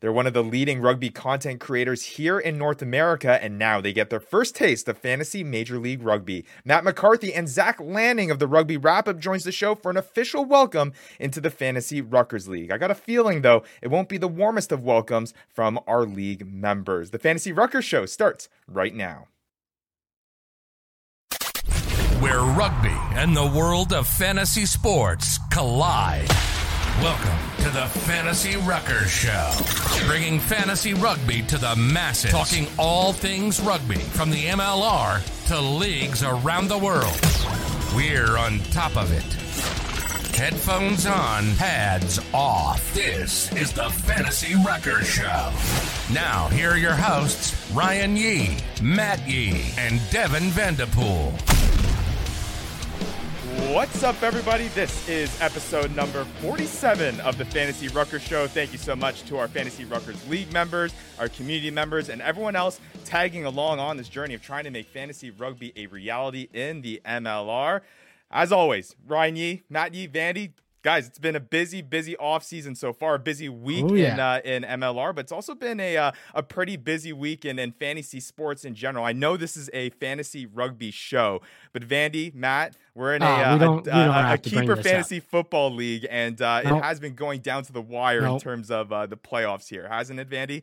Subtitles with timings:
[0.00, 3.94] They're one of the leading rugby content creators here in North America, and now they
[3.94, 6.44] get their first taste of fantasy Major League Rugby.
[6.66, 9.96] Matt McCarthy and Zach Lanning of the Rugby Wrap Up joins the show for an
[9.96, 12.70] official welcome into the Fantasy Ruckers League.
[12.70, 16.46] I got a feeling, though, it won't be the warmest of welcomes from our league
[16.46, 17.10] members.
[17.10, 19.28] The Fantasy Ruckers Show starts right now.
[22.20, 26.30] Where rugby and the world of fantasy sports collide.
[27.02, 33.60] Welcome to the Fantasy Ruckers Show, bringing fantasy rugby to the masses, talking all things
[33.60, 37.20] rugby from the MLR to leagues around the world.
[37.94, 39.30] We're on top of it.
[40.34, 42.94] Headphones on, pads off.
[42.94, 46.12] This is the Fantasy Ruckers Show.
[46.14, 51.34] Now, here are your hosts, Ryan Yee, Matt Yee, and Devin Vanderpool.
[53.56, 54.68] What's up, everybody?
[54.68, 58.46] This is episode number 47 of the Fantasy Ruckers Show.
[58.46, 62.54] Thank you so much to our Fantasy Ruckers League members, our community members, and everyone
[62.54, 66.82] else tagging along on this journey of trying to make fantasy rugby a reality in
[66.82, 67.80] the MLR.
[68.30, 70.52] As always, Ryan Yee, Matt Yee, Vandy,
[70.86, 73.16] guys, it's been a busy, busy off season so far.
[73.16, 74.14] A busy week Oh, yeah.
[74.14, 77.58] in uh, in MLR, but it's also been a uh, a pretty busy week in,
[77.58, 79.04] in fantasy sports in general.
[79.04, 81.42] I know this is a fantasy rugby show,
[81.72, 84.76] but Vandy, Matt, we're in a, Ah, uh, a, a- a have to bring keeper
[84.76, 84.90] this up.
[84.92, 86.78] fantasy football league, and uh, Nope.
[86.78, 89.88] it has been going down to the wire in terms of uh, the playoffs here,
[89.88, 90.62] hasn't it, Vandy?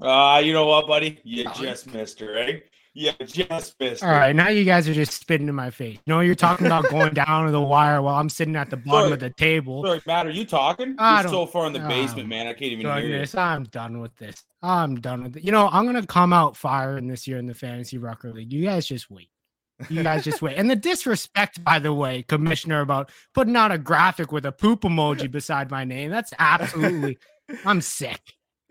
[0.00, 1.18] Uh, you know what, buddy?
[1.24, 2.62] You just missed her, right?
[2.94, 5.98] You just missed All right, now you guys are just spitting in my face.
[6.04, 8.76] You know, you're talking about going down to the wire while I'm sitting at the
[8.76, 9.12] bottom Sorry.
[9.12, 9.84] of the table.
[9.84, 10.96] Sorry, Matt, are you talking?
[10.98, 12.48] I You're so far in the basement, man.
[12.48, 13.08] I can't even hear you.
[13.08, 14.42] Goodness, I'm done with this.
[14.62, 15.44] I'm done with it.
[15.44, 18.52] You know, I'm gonna come out firing this year in the fantasy rucker league.
[18.52, 19.28] You guys just wait.
[19.88, 20.56] You guys just wait.
[20.56, 24.80] And the disrespect, by the way, commissioner, about putting out a graphic with a poop
[24.80, 26.10] emoji beside my name.
[26.10, 27.18] That's absolutely.
[27.64, 28.20] I'm sick.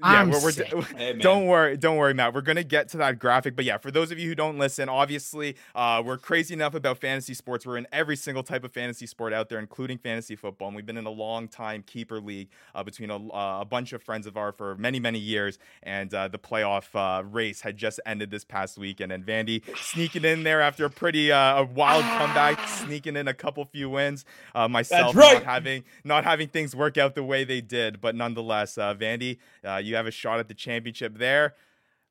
[0.02, 0.74] I'm we're, we're sick.
[0.98, 1.14] Hey.
[1.14, 2.34] Don't worry, don't worry, Matt.
[2.34, 4.90] We're gonna get to that graphic, but yeah, for those of you who don't listen,
[4.90, 7.66] obviously, uh, we're crazy enough about fantasy sports.
[7.66, 10.86] We're in every single type of fantasy sport out there, including fantasy football, and we've
[10.86, 14.28] been in a long time keeper league uh, between a, uh, a bunch of friends
[14.28, 15.58] of ours for many, many years.
[15.84, 19.64] And uh, the playoff uh, race had just ended this past week, and then Vandy
[19.78, 23.90] sneaking in there after a pretty uh, a wild comeback, sneaking in a couple few
[23.90, 24.26] wins.
[24.54, 25.36] Uh, myself right.
[25.36, 29.38] not having not having things work out the way they did, but nonetheless, uh, Vandy,
[29.66, 31.56] uh, you have a shot at the championship there.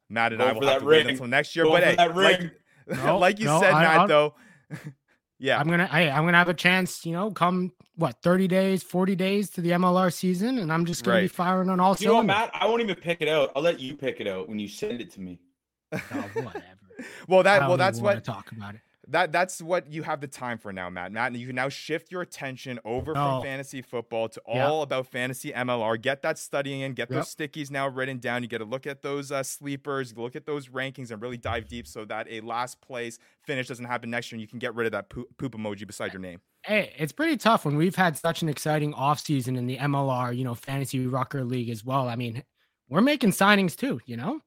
[0.09, 1.65] Matt and I Going will for have that to wait until next year.
[1.65, 2.53] Going but hey, that like.
[3.05, 4.35] No, like you no, said, I- Matt, I'll- though.
[5.41, 8.83] yeah, I'm gonna hey, I'm gonna have a chance, you know, come what 30 days,
[8.85, 12.07] 40 days to the MLR season, and I'm just gonna be firing on all You
[12.07, 12.37] know what, cylinders.
[12.37, 12.51] Matt?
[12.55, 13.51] I won't even pick it out.
[13.57, 15.41] I'll let you pick it out when you send it to me.
[15.93, 15.99] Oh,
[16.35, 16.63] whatever.
[17.29, 18.81] well, I that don't well, that's even wanna what talk about it.
[19.09, 21.13] That that's what you have the time for now, Matt.
[21.13, 23.39] Matt, and you can now shift your attention over No.
[23.39, 24.67] from fantasy football to Yeah.
[24.69, 25.97] all about fantasy MLR.
[25.97, 28.43] Get that studying in, get those stickies now written down.
[28.43, 31.69] You get to look at those uh, sleepers, look at those rankings, and really dive
[31.69, 34.75] deep so that a last place finish doesn't happen next year, and you can get
[34.75, 36.41] rid of that poop, poop emoji beside your name.
[36.65, 40.43] Hey, it's pretty tough when we've had such an exciting offseason in the MLR, you
[40.43, 42.09] know, fantasy rucker league as well.
[42.09, 42.43] I mean,
[42.89, 44.41] we're making signings too, you know?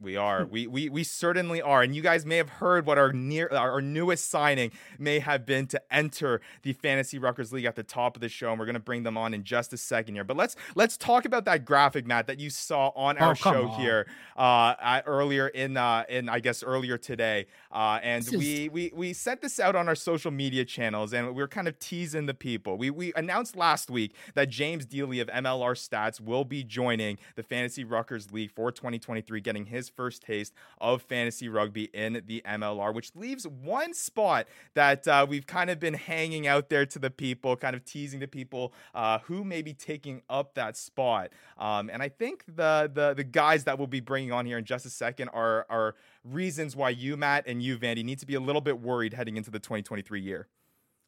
[0.00, 0.46] We are.
[0.46, 1.82] We, we we certainly are.
[1.82, 5.66] And you guys may have heard what our near our newest signing may have been
[5.68, 8.50] to enter the Fantasy Ruckers League at the top of the show.
[8.50, 10.24] And we're gonna bring them on in just a second here.
[10.24, 13.68] But let's let's talk about that graphic, Matt, that you saw on our Oh, show
[13.68, 13.80] on.
[13.80, 14.06] here
[14.38, 17.46] uh at, earlier in uh in I guess earlier today.
[17.70, 21.34] Uh and is- we we we sent this out on our social media channels and
[21.34, 22.78] we are kind of teasing the people.
[22.78, 27.42] We we announced last week that James Dealey of MLR Stats will be joining the
[27.42, 32.94] Fantasy Ruckers League for 2023, getting his first taste of fantasy rugby in the MLR,
[32.94, 37.10] which leaves one spot that uh, we've kind of been hanging out there to the
[37.10, 41.30] people, kind of teasing the people uh, who may be taking up that spot.
[41.58, 44.64] Um, and I think the, the the guys that we'll be bringing on here in
[44.64, 48.34] just a second are are reasons why you, Matt, and you, Vandy, need to be
[48.34, 50.48] a little bit worried heading into the 2023 year.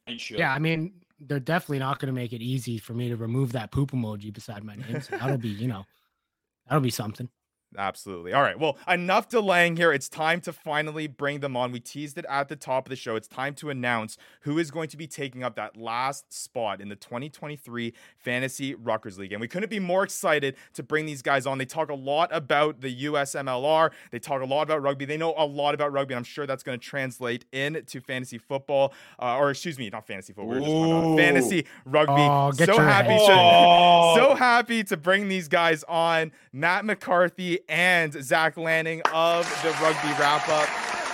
[0.06, 0.20] And.
[0.30, 3.52] Yeah, I mean, they're definitely not going to make it easy for me to remove
[3.52, 5.00] that poop emoji beside my name.
[5.00, 5.84] So that'll be, you know,
[6.68, 7.28] that'll be something.
[7.76, 8.32] Absolutely.
[8.32, 8.58] All right.
[8.58, 9.92] Well, enough delaying here.
[9.92, 11.72] It's time to finally bring them on.
[11.72, 13.16] We teased it at the top of the show.
[13.16, 16.88] It's time to announce who is going to be taking up that last spot in
[16.88, 19.32] the 2023 Fantasy Ruckers League.
[19.32, 21.58] And we couldn't be more excited to bring these guys on.
[21.58, 25.04] They talk a lot about the USMLR, they talk a lot about rugby.
[25.04, 26.14] They know a lot about rugby.
[26.14, 30.06] And I'm sure that's going to translate into fantasy football, uh, or excuse me, not
[30.06, 30.48] fantasy football.
[30.48, 32.12] We were just talking about fantasy rugby.
[32.18, 33.91] Oh, get so your happy head to, Oh.
[34.34, 36.32] Happy to bring these guys on.
[36.52, 40.68] Matt McCarthy and Zach Lanning of the Rugby Wrap Up.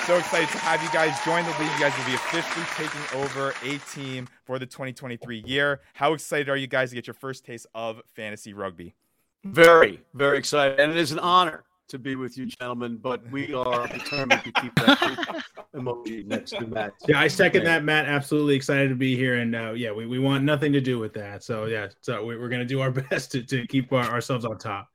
[0.07, 1.71] So excited to have you guys join the league.
[1.73, 5.81] You guys will be officially taking over a team for the 2023 year.
[5.93, 8.95] How excited are you guys to get your first taste of fantasy rugby?
[9.45, 12.97] Very, very excited, and it is an honor to be with you, gentlemen.
[12.97, 15.45] But we are determined to keep that
[15.75, 16.95] emoji next to Matt.
[17.07, 18.07] Yeah, I second that, Matt.
[18.07, 21.13] Absolutely excited to be here, and uh, yeah, we, we want nothing to do with
[21.15, 21.43] that.
[21.43, 24.59] So yeah, so we, are gonna do our best to, to keep our, ourselves on
[24.59, 24.89] top.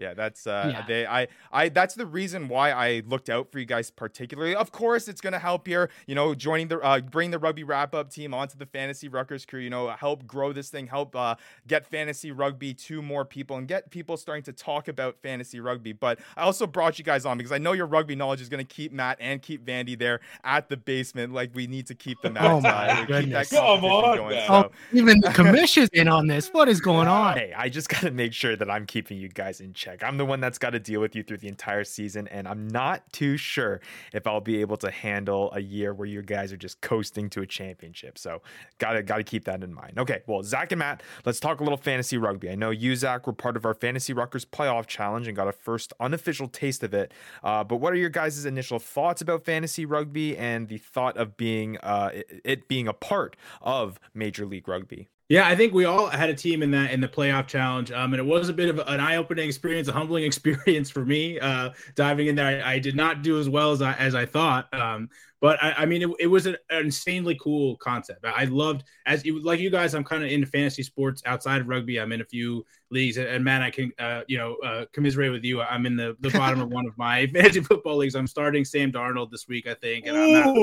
[0.00, 0.84] Yeah, that's uh Yeah.
[0.86, 4.54] they I I that's the reason why I looked out for you guys particularly.
[4.56, 7.64] Of course, it's going to help here, you know, joining the uh bring the rugby
[7.64, 11.14] wrap up team onto the fantasy Ruckers crew, you know, help grow this thing, help
[11.14, 11.34] uh
[11.66, 15.92] get fantasy rugby to more people and get people starting to talk about fantasy rugby.
[15.92, 18.64] But I also brought you guys on because I know your rugby knowledge is going
[18.64, 22.22] to keep Matt and keep Vandy there at the basement like we need to keep
[22.22, 23.50] them Oh at my uh, goodness.
[23.50, 24.40] Come on, going.
[24.46, 26.48] So, Oh, even the commission's in on this.
[26.48, 27.36] What is going on?
[27.36, 29.89] Hey, I just got to make sure that I'm keeping you guys in check.
[30.02, 32.68] I'm the one that's got to deal with you through the entire season, and I'm
[32.68, 33.80] not too sure
[34.12, 37.42] if I'll be able to handle a year where you guys are just coasting to
[37.42, 38.18] a championship.
[38.18, 38.42] So,
[38.78, 39.98] gotta gotta keep that in mind.
[39.98, 42.50] Okay, well, Zach and Matt, let's talk a little fantasy rugby.
[42.50, 45.52] I know you, Zach, were part of our Fantasy Ruckers playoff challenge and got a
[45.52, 47.12] first unofficial taste of it.
[47.42, 51.36] Uh, but what are your guys' initial thoughts about fantasy rugby and the thought of
[51.36, 55.08] being uh, it, it being a part of Major League Rugby?
[55.30, 58.12] Yeah, I think we all had a team in that in the playoff challenge, um,
[58.12, 61.38] and it was a bit of an eye-opening experience, a humbling experience for me.
[61.38, 64.26] Uh, diving in there, I, I did not do as well as I as I
[64.26, 65.08] thought, um,
[65.40, 68.24] but I, I mean, it, it was an, an insanely cool concept.
[68.24, 69.94] I loved as you like you guys.
[69.94, 71.98] I'm kind of into fantasy sports outside of rugby.
[71.98, 75.32] I'm in a few leagues, and, and man, I can uh, you know uh, commiserate
[75.32, 75.62] with you.
[75.62, 78.14] I'm in the the bottom of one of my fantasy football leagues.
[78.14, 80.54] I'm starting Sam Darnold this week, I think, and I'm not.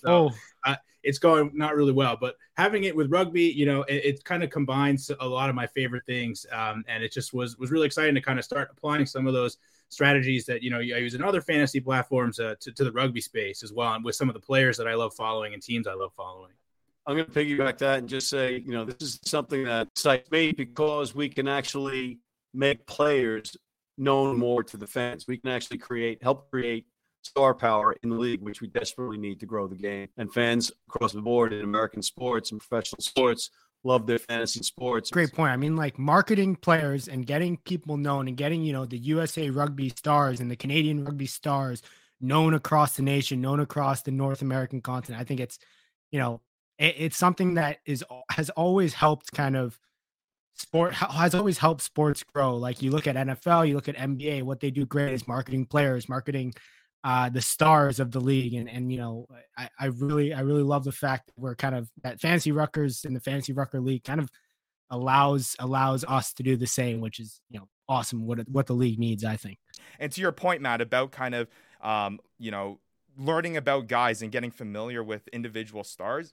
[0.00, 0.30] So,
[0.66, 2.16] Oh, it's going not really well.
[2.20, 5.54] But having it with rugby, you know, it, it kind of combines a lot of
[5.54, 8.70] my favorite things, um, and it just was was really exciting to kind of start
[8.72, 9.58] applying some of those
[9.88, 13.20] strategies that you know I use in other fantasy platforms uh, to, to the rugby
[13.20, 15.86] space as well, and with some of the players that I love following and teams
[15.86, 16.52] I love following.
[17.06, 20.30] I'm going to piggyback that and just say, you know, this is something that excites
[20.30, 22.20] me because we can actually
[22.54, 23.56] make players
[23.98, 25.26] known more to the fans.
[25.28, 26.86] We can actually create, help create
[27.22, 30.08] star power in the league, which we desperately need to grow the game.
[30.16, 33.50] And fans across the board in American sports and professional sports
[33.84, 35.10] love their fantasy sports.
[35.10, 35.52] great point.
[35.52, 39.50] I mean, like marketing players and getting people known and getting, you know, the USA
[39.50, 41.82] rugby stars and the Canadian rugby stars
[42.20, 45.20] known across the nation, known across the North American continent.
[45.20, 45.58] I think it's,
[46.10, 46.40] you know,
[46.78, 49.78] it, it's something that is has always helped kind of
[50.54, 52.56] sport has always helped sports grow.
[52.56, 55.66] Like you look at NFL, you look at NBA, what they do great is marketing
[55.66, 56.54] players, marketing
[57.04, 58.54] uh, the stars of the league.
[58.54, 61.74] And and you know, I, I really I really love the fact that we're kind
[61.74, 64.30] of that fancy Ruckers in the fancy Rucker league kind of
[64.90, 68.26] allows allows us to do the same, which is you know awesome.
[68.26, 69.58] What what the league needs, I think.
[70.00, 71.48] And to your point, Matt, about kind of,
[71.82, 72.80] um, you know,
[73.16, 76.32] learning about guys and getting familiar with individual stars.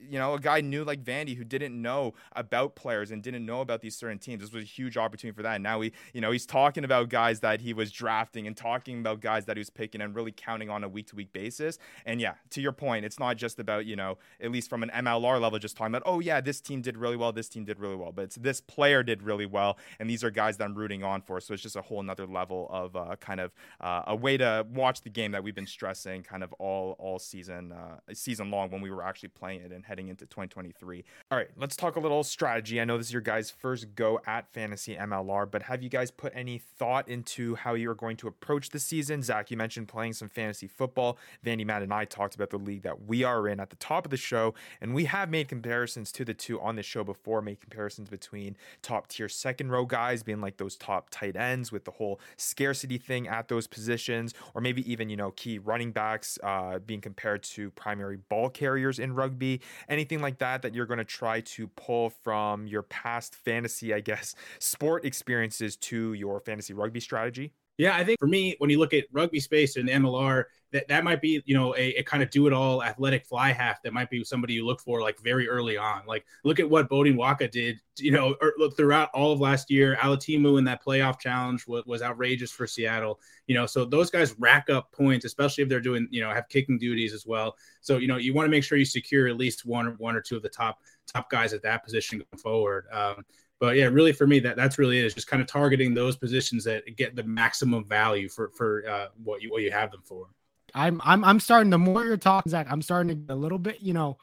[0.00, 3.60] You know, a guy new like Vandy who didn't know about players and didn't know
[3.60, 4.42] about these certain teams.
[4.42, 5.56] This was a huge opportunity for that.
[5.56, 9.00] And now he, you know, he's talking about guys that he was drafting and talking
[9.00, 11.78] about guys that he was picking and really counting on a week to week basis.
[12.06, 14.90] And yeah, to your point, it's not just about, you know, at least from an
[14.90, 17.78] MLR level, just talking about, oh, yeah, this team did really well, this team did
[17.78, 18.12] really well.
[18.12, 19.78] But it's this player did really well.
[19.98, 21.40] And these are guys that I'm rooting on for.
[21.40, 24.66] So it's just a whole nother level of uh, kind of uh, a way to
[24.72, 28.70] watch the game that we've been stressing kind of all all season uh, season long
[28.70, 31.04] when we were actually playing it and heading into 2023.
[31.32, 32.80] All right, let's talk a little strategy.
[32.80, 36.12] I know this is your guys' first go at fantasy MLR, but have you guys
[36.12, 39.20] put any thought into how you're going to approach the season?
[39.20, 41.18] Zach, you mentioned playing some fantasy football.
[41.44, 44.06] Vandy, Matt, and I talked about the league that we are in at the top
[44.06, 47.42] of the show, and we have made comparisons to the two on the show before,
[47.42, 51.84] made comparisons between top tier second row guys being like those top tight ends with
[51.84, 56.38] the whole scarcity thing at those positions, or maybe even, you know, key running backs
[56.44, 59.60] uh, being compared to primary ball carriers in rugby.
[59.88, 64.00] Anything like that that you're going to try to pull from your past fantasy, I
[64.00, 67.52] guess, sport experiences to your fantasy rugby strategy?
[67.80, 71.02] Yeah, I think for me, when you look at rugby space and MLR, that, that
[71.02, 73.94] might be, you know, a, a kind of do it all athletic fly half that
[73.94, 76.02] might be somebody you look for like very early on.
[76.06, 79.70] Like look at what Bodine Waka did, you know, or look throughout all of last
[79.70, 79.96] year.
[79.98, 83.18] Alatimu in that playoff challenge was, was outrageous for Seattle.
[83.46, 86.50] You know, so those guys rack up points, especially if they're doing, you know, have
[86.50, 87.56] kicking duties as well.
[87.80, 90.14] So, you know, you want to make sure you secure at least one or one
[90.14, 92.88] or two of the top top guys at that position going forward.
[92.92, 93.24] Um,
[93.60, 95.04] but yeah, really for me, that that's really it.
[95.04, 99.06] Is just kind of targeting those positions that get the maximum value for for uh,
[99.22, 100.26] what you what you have them for.
[100.74, 101.70] I'm I'm I'm starting.
[101.70, 104.16] The more you're talking, Zach, I'm starting to get a little bit, you know,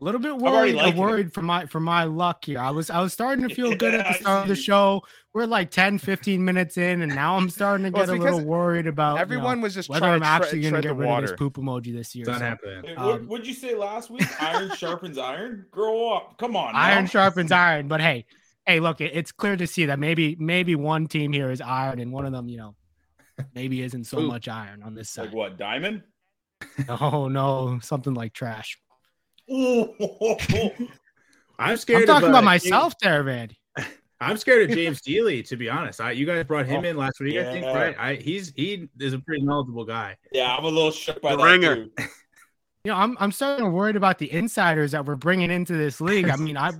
[0.00, 0.88] a little bit already worried.
[0.88, 0.96] it.
[0.96, 2.58] worried for my for my luck here.
[2.58, 5.02] I was I was starting to feel good at the start of the show.
[5.32, 8.24] We're like 10, 15 minutes in, and now I'm starting to Well, get it's a
[8.24, 10.74] little worried about you know, Everyone was just whether trying I'm to actually tre- going
[10.74, 12.22] to get the rid of this poop emoji this year.
[12.22, 12.98] It's not So, happening.
[12.98, 14.26] Um, what, what'd you say last week?
[14.42, 15.66] Iron sharpens iron.
[15.70, 16.36] Grow up.
[16.38, 16.74] Come on.
[16.74, 17.10] iron now.
[17.10, 18.24] sharpens iron, but hey,
[18.66, 21.98] hey, look, it, it's clear to see that maybe maybe one team here is iron,
[22.00, 22.74] and one of them, you know,
[23.54, 24.26] maybe isn't so Ooh.
[24.28, 25.26] much iron on this side.
[25.26, 25.58] Like what?
[25.58, 26.02] Diamond?
[26.88, 28.78] Oh no, something like trash.
[29.50, 30.88] I'm scared.
[31.58, 32.06] I'm scared.
[32.06, 33.56] talking of, uh, about myself there, Vandy.
[33.78, 33.88] James-
[34.20, 35.98] I'm scared of James Dealey, to be honest.
[36.00, 37.96] I, you guys brought him in last week, I think, right?
[37.98, 40.16] I, he's he is a pretty knowledgeable guy.
[40.32, 41.44] yeah, I'm a little shook by The that.
[41.44, 41.76] ringer.
[41.86, 41.90] too.
[42.84, 46.00] You know, I'm I'm starting to worried about the insiders that we're bringing into this
[46.02, 46.28] league.
[46.28, 46.72] I mean, I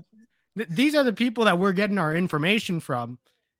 [0.56, 3.18] th- these are the people that we're getting our information from,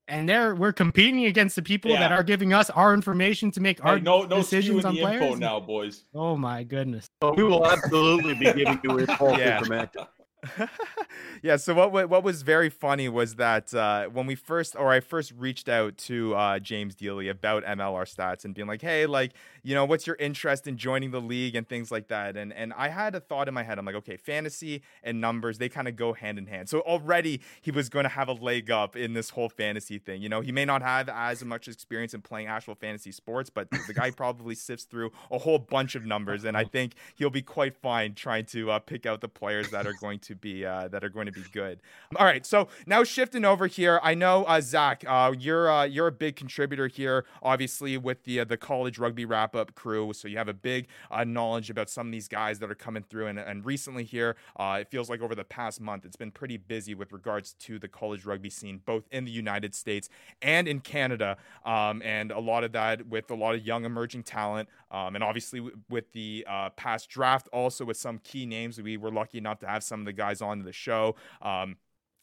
[0.09, 3.85] and they're we're competing against the people that are giving us our information to make
[3.85, 5.39] our no, no decisions decisions on the info players.
[5.41, 6.05] now, boys.
[6.15, 7.07] Oh my goodness!
[7.23, 9.59] So we will absolutely be giving you false Yeah.
[9.59, 10.07] information.
[11.43, 11.57] yeah.
[11.57, 15.33] So what what was very funny was that uh, when we first, or I first
[15.37, 19.75] reached out to uh, James Dealey about MLR stats and being like, hey, like you
[19.75, 22.37] know, what's your interest in joining the league and things like that.
[22.37, 23.79] And and I had a thought in my head.
[23.79, 26.69] I'm like, okay, fantasy and numbers they kind of go hand in hand.
[26.69, 30.23] So already he was going to have a leg up in this whole fantasy thing.
[30.23, 33.69] You know, he may not have as much experience in playing actual fantasy sports, but
[33.87, 37.43] the guy probably sifts through a whole bunch of numbers, and I think he'll be
[37.43, 40.89] quite fine trying to uh, pick out the players that are going to be uh,
[40.89, 41.81] that are going to be good.
[42.17, 46.07] All right, so now shifting over here, I know uh, Zach, uh, you're uh, you're
[46.07, 50.13] a big contributor here, obviously with the uh, the college rugby wrap up crew.
[50.13, 53.03] So you have a big uh, knowledge about some of these guys that are coming
[53.03, 56.31] through, and, and recently here, uh, it feels like over the past month, it's been
[56.31, 60.09] pretty busy with regards to the college rugby scene, both in the United States
[60.43, 64.23] and in Canada, um, and a lot of that with a lot of young emerging
[64.23, 68.81] talent, um, and obviously with the uh, past draft, also with some key names.
[68.81, 71.17] We were lucky enough to have some of the guys on the show.
[71.43, 71.77] Um,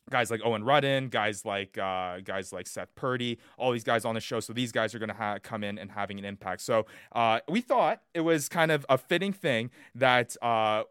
[0.09, 4.15] guys like Owen Rudden, guys like uh, guys like Seth Purdy, all these guys on
[4.15, 4.39] the show.
[4.39, 6.61] So these guys are going to ha- come in and having an impact.
[6.61, 10.35] So uh, we thought it was kind of a fitting thing that.
[10.41, 10.83] Uh,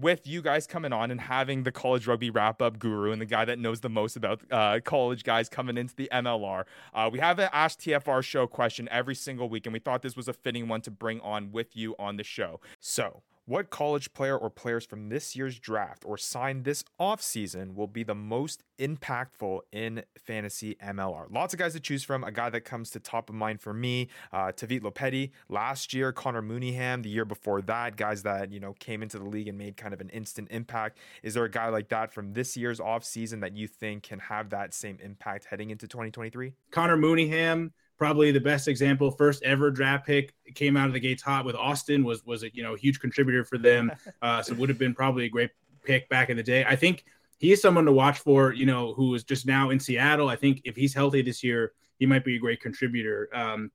[0.00, 3.26] with you guys coming on and having the college rugby wrap up guru and the
[3.26, 7.20] guy that knows the most about uh, college guys coming into the MLR, uh, we
[7.20, 10.32] have an Ask TFR show question every single week, and we thought this was a
[10.32, 12.60] fitting one to bring on with you on the show.
[12.80, 17.86] So, what college player or players from this year's draft or signed this offseason will
[17.86, 21.26] be the most impactful in fantasy MLR?
[21.30, 22.24] Lots of guys to choose from.
[22.24, 26.10] A guy that comes to top of mind for me, uh, Tavite Lopeti last year,
[26.12, 29.58] Conner Mooneyham the year before that, guys that, you know, came into the league and
[29.58, 30.98] made kind of an instant impact.
[31.22, 34.50] Is there a guy like that from this year's offseason that you think can have
[34.50, 36.54] that same impact heading into 2023?
[36.70, 39.10] Conner Mooneyham, probably the best example.
[39.10, 42.04] First ever draft pick came out of the gates hot with Austin.
[42.04, 43.90] Was was a you know huge contributor for them.
[44.22, 45.50] Uh, so would have been probably a great
[45.84, 46.64] pick back in the day.
[46.64, 47.04] I think
[47.38, 48.54] he is someone to watch for.
[48.54, 50.28] You know who is just now in Seattle.
[50.28, 53.28] I think if he's healthy this year, he might be a great contributor.
[53.34, 53.70] Um,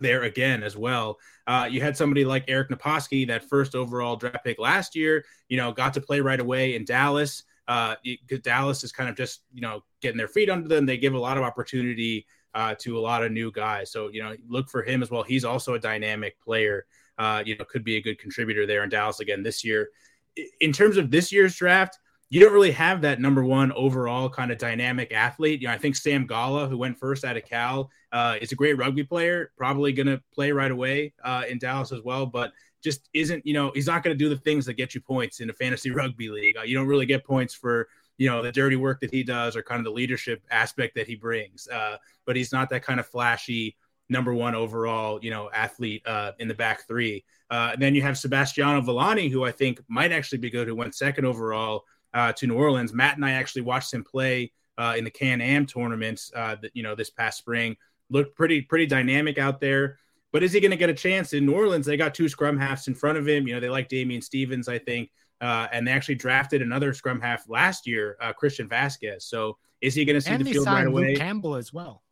[0.00, 1.18] there again as well.
[1.46, 5.56] Uh, you had somebody like Eric Naposki, that first overall draft pick last year, you
[5.56, 7.44] know, got to play right away in Dallas.
[7.68, 7.96] Uh,
[8.42, 10.86] Dallas is kind of just, you know, getting their feet under them.
[10.86, 13.90] They give a lot of opportunity uh, to a lot of new guys.
[13.90, 15.22] So, you know, look for him as well.
[15.22, 16.86] He's also a dynamic player,
[17.18, 19.90] uh, you know, could be a good contributor there in Dallas again this year.
[20.60, 21.98] In terms of this year's draft,
[22.28, 25.60] you don't really have that number one overall kind of dynamic athlete.
[25.60, 28.56] You know, I think Sam Golla, who went first out of Cal, uh, is a
[28.56, 32.52] great rugby player, probably going to play right away uh, in Dallas as well, but
[32.82, 35.40] just isn't, you know, he's not going to do the things that get you points
[35.40, 36.56] in a fantasy rugby league.
[36.56, 39.56] Uh, you don't really get points for, you know, the dirty work that he does
[39.56, 41.68] or kind of the leadership aspect that he brings.
[41.68, 43.76] Uh, but he's not that kind of flashy
[44.08, 47.24] number one overall, you know, athlete uh, in the back three.
[47.50, 50.74] Uh, and then you have Sebastiano Villani, who I think might actually be good, who
[50.74, 52.92] went second overall uh, to New Orleans.
[52.92, 56.70] Matt and I actually watched him play uh, in the Can Am tournaments, uh, that,
[56.74, 57.76] you know, this past spring.
[58.08, 59.98] Looked pretty pretty dynamic out there.
[60.32, 61.86] But is he going to get a chance in New Orleans?
[61.86, 63.48] They got two scrum halves in front of him.
[63.48, 67.20] You know, they like Damian Stevens, I think, uh, and they actually drafted another scrum
[67.20, 69.24] half last year, uh, Christian Vasquez.
[69.24, 71.08] So is he going to see and the field right away?
[71.08, 72.02] Luke Campbell as well.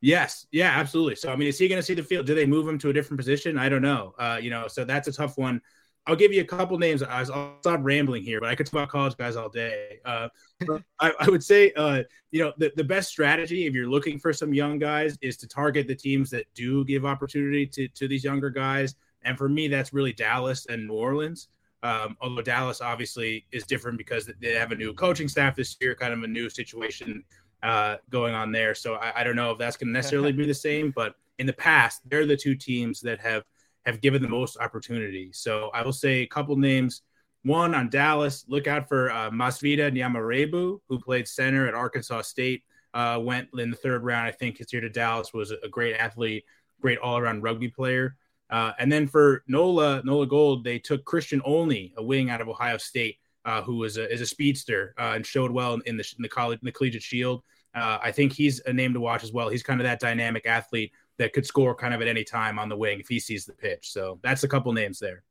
[0.00, 1.14] Yes, yeah, absolutely.
[1.14, 2.26] So I mean, is he going to see the field?
[2.26, 3.56] Do they move him to a different position?
[3.56, 4.14] I don't know.
[4.18, 5.60] Uh, you know, so that's a tough one.
[6.06, 7.02] I'll give you a couple names.
[7.04, 10.00] I'll I'll stop rambling here, but I could talk about college guys all day.
[10.04, 10.28] Uh,
[10.98, 14.32] I, I would say, uh, you know, the, the best strategy if you're looking for
[14.32, 18.24] some young guys is to target the teams that do give opportunity to, to these
[18.24, 18.96] younger guys.
[19.22, 21.46] And for me, that's really Dallas and New Orleans.
[21.82, 25.94] Um, although Dallas obviously is different because they have a new coaching staff this year,
[25.94, 27.24] kind of a new situation
[27.62, 28.74] uh, going on there.
[28.74, 31.46] So I, I don't know if that's going to necessarily be the same, but in
[31.46, 33.44] the past, they're the two teams that have
[33.84, 35.30] have given the most opportunity.
[35.32, 37.02] So I will say a couple names.
[37.42, 42.62] One on Dallas, look out for uh, Masvida Nyamarebu, who played center at Arkansas State.
[42.94, 44.58] Uh, went in the third round, I think.
[44.58, 46.44] His year to Dallas was a great athlete,
[46.80, 48.16] great all around rugby player.
[48.52, 52.48] Uh, and then for Nola Nola Gold, they took Christian Olney, a wing out of
[52.48, 53.16] Ohio State,
[53.46, 56.28] uh, who was a, is a speedster uh, and showed well in the in the
[56.28, 57.42] college in the collegiate shield.
[57.74, 59.48] Uh, I think he's a name to watch as well.
[59.48, 62.68] He's kind of that dynamic athlete that could score kind of at any time on
[62.68, 63.90] the wing if he sees the pitch.
[63.90, 65.22] So that's a couple names there.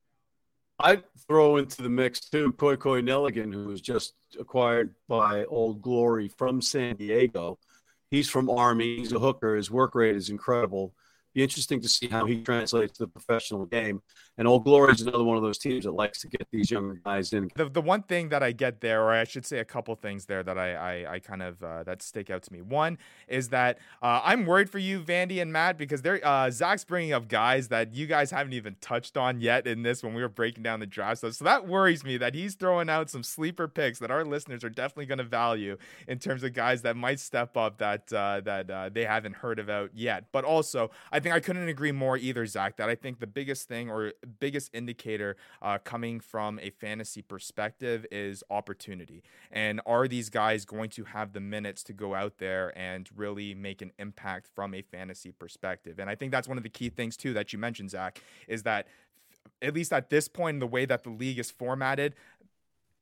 [0.80, 5.84] I'd throw into the mix too Koi Koi Nelligan, who was just acquired by Old
[5.84, 7.60] Glory from San Diego.
[8.10, 8.98] He's from Army.
[8.98, 9.56] He's a hooker.
[9.56, 10.96] His work rate is incredible
[11.34, 14.02] be interesting to see how he translates to the professional game.
[14.42, 17.00] And Old Glory is another one of those teams that likes to get these younger
[17.06, 17.52] guys in.
[17.54, 20.26] The, the one thing that I get there, or I should say a couple things
[20.26, 22.60] there that I, I, I kind of uh, that stick out to me.
[22.60, 26.84] One is that uh, I'm worried for you, Vandy and Matt, because they're uh, Zach's
[26.84, 30.24] bringing up guys that you guys haven't even touched on yet in this when we
[30.24, 31.20] were breaking down the draft.
[31.20, 34.72] So that worries me that he's throwing out some sleeper picks that our listeners are
[34.72, 38.72] definitely going to value in terms of guys that might step up that uh, that
[38.72, 40.32] uh, they haven't heard about yet.
[40.32, 42.78] But also, I think I couldn't agree more either, Zach.
[42.78, 48.06] That I think the biggest thing or biggest indicator uh, coming from a fantasy perspective
[48.12, 49.24] is opportunity.
[49.52, 53.54] And are these guys going to have the minutes to go out there and really
[53.54, 56.00] make an impact from a fantasy perspective?
[56.00, 58.64] And I think that's one of the key things too that you mentioned, Zach, is
[58.64, 58.88] that
[59.62, 62.16] at least at this point in the way that the league is formatted,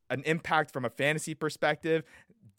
[0.09, 2.03] an impact from a fantasy perspective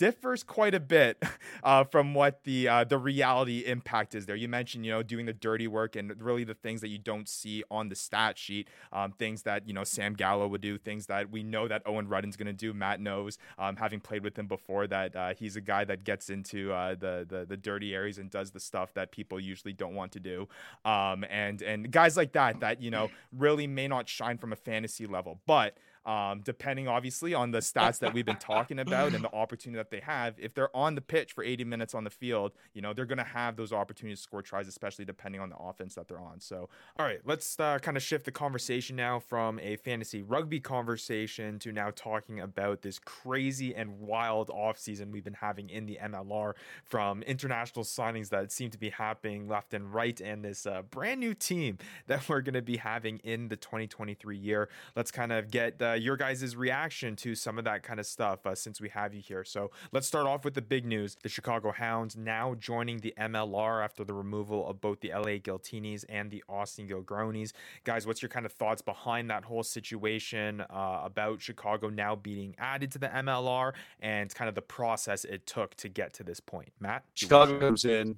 [0.00, 1.22] differs quite a bit
[1.62, 4.34] uh, from what the uh, the reality impact is there.
[4.34, 7.28] You mentioned you know doing the dirty work and really the things that you don't
[7.28, 11.06] see on the stat sheet, um, things that you know Sam Golla would do, things
[11.06, 12.72] that we know that Owen Rudden's going to do.
[12.72, 16.30] Matt knows, um, having played with him before, that uh, he's a guy that gets
[16.30, 19.94] into uh, the, the the dirty areas and does the stuff that people usually don't
[19.94, 20.48] want to do.
[20.86, 24.56] Um, and and guys like that that you know really may not shine from a
[24.56, 25.76] fantasy level, but
[26.06, 29.90] um, depending obviously on the stats that we've been talking about and the opportunity that
[29.90, 30.34] they have.
[30.38, 33.18] If they're on the pitch for 80 minutes on the field, you know, they're going
[33.18, 36.40] to have those opportunities to score tries, especially depending on the offense that they're on.
[36.40, 40.60] So, all right, let's uh, kind of shift the conversation now from a fantasy rugby
[40.60, 45.98] conversation to now talking about this crazy and wild offseason we've been having in the
[46.02, 46.54] MLR
[46.84, 51.20] from international signings that seem to be happening left and right and this uh, brand
[51.20, 54.68] new team that we're going to be having in the 2023 year.
[54.96, 58.46] Let's kind of get uh, your guys' reaction to some of that kind of stuff
[58.46, 59.44] uh, since we have you here.
[59.44, 61.16] So let's start off with the big news.
[61.22, 66.04] The Chicago Hounds now joining the MLR after the removal of both the LA Giltinis
[66.08, 67.52] and the Austin Gilgronis.
[67.84, 72.54] Guys, what's your kind of thoughts behind that whole situation uh, about Chicago now being
[72.58, 76.40] added to the MLR and kind of the process it took to get to this
[76.40, 76.72] point?
[76.80, 77.04] Matt?
[77.14, 78.16] Chicago comes in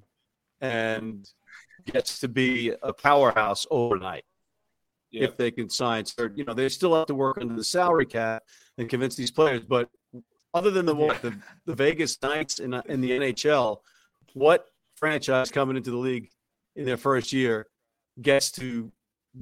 [0.61, 1.29] and
[1.85, 4.23] gets to be a powerhouse overnight
[5.13, 5.23] yeah.
[5.25, 6.05] if they can sign.
[6.05, 8.43] So, you know, they still have to work under the salary cap
[8.77, 9.61] and convince these players.
[9.63, 9.89] But
[10.53, 13.77] other than the what the, the Vegas Knights in in the NHL,
[14.33, 16.29] what franchise coming into the league
[16.75, 17.67] in their first year
[18.21, 18.91] gets to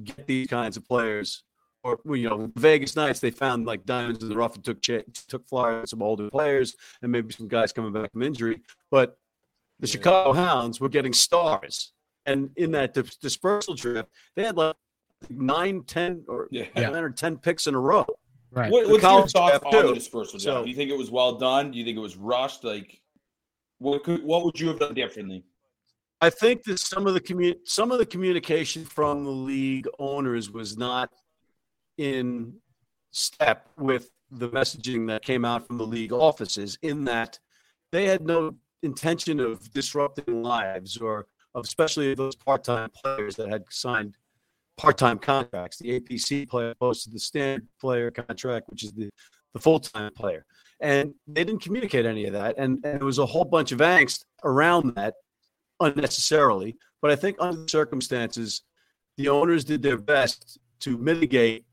[0.04, 1.42] get these kinds of players?
[1.84, 5.48] Or you know, Vegas Knights, they found like diamonds in the rough and took took
[5.48, 8.60] flyers some older players and maybe some guys coming back from injury.
[8.90, 9.16] But
[9.80, 9.92] the yeah.
[9.92, 11.92] Chicago Hounds were getting stars,
[12.24, 14.76] and in that dispersal draft, they had like
[15.30, 16.66] nine, ten, or yeah.
[16.74, 18.06] nine or ten picks in a row.
[18.50, 18.70] Right.
[18.70, 21.70] What, what's your thoughts on the dispersal so, Do you think it was well done?
[21.70, 22.64] Do you think it was rushed?
[22.64, 23.00] Like,
[23.78, 25.44] what could what would you have done differently?
[26.20, 30.50] I think that some of the commu- some of the communication from the league owners
[30.50, 31.10] was not
[31.98, 32.54] in
[33.10, 36.78] step with the messaging that came out from the league offices.
[36.82, 37.38] In that
[37.90, 43.64] they had no intention of disrupting lives or of especially those part-time players that had
[43.70, 44.16] signed
[44.82, 45.78] part-time contracts.
[45.78, 49.10] The APC player opposed to the standard player contract, which is the,
[49.54, 50.44] the full-time player.
[50.80, 52.56] And they didn't communicate any of that.
[52.58, 55.14] And, and there was a whole bunch of angst around that
[55.78, 56.76] unnecessarily.
[57.00, 58.62] But I think under the circumstances,
[59.16, 61.64] the owners did their best to mitigate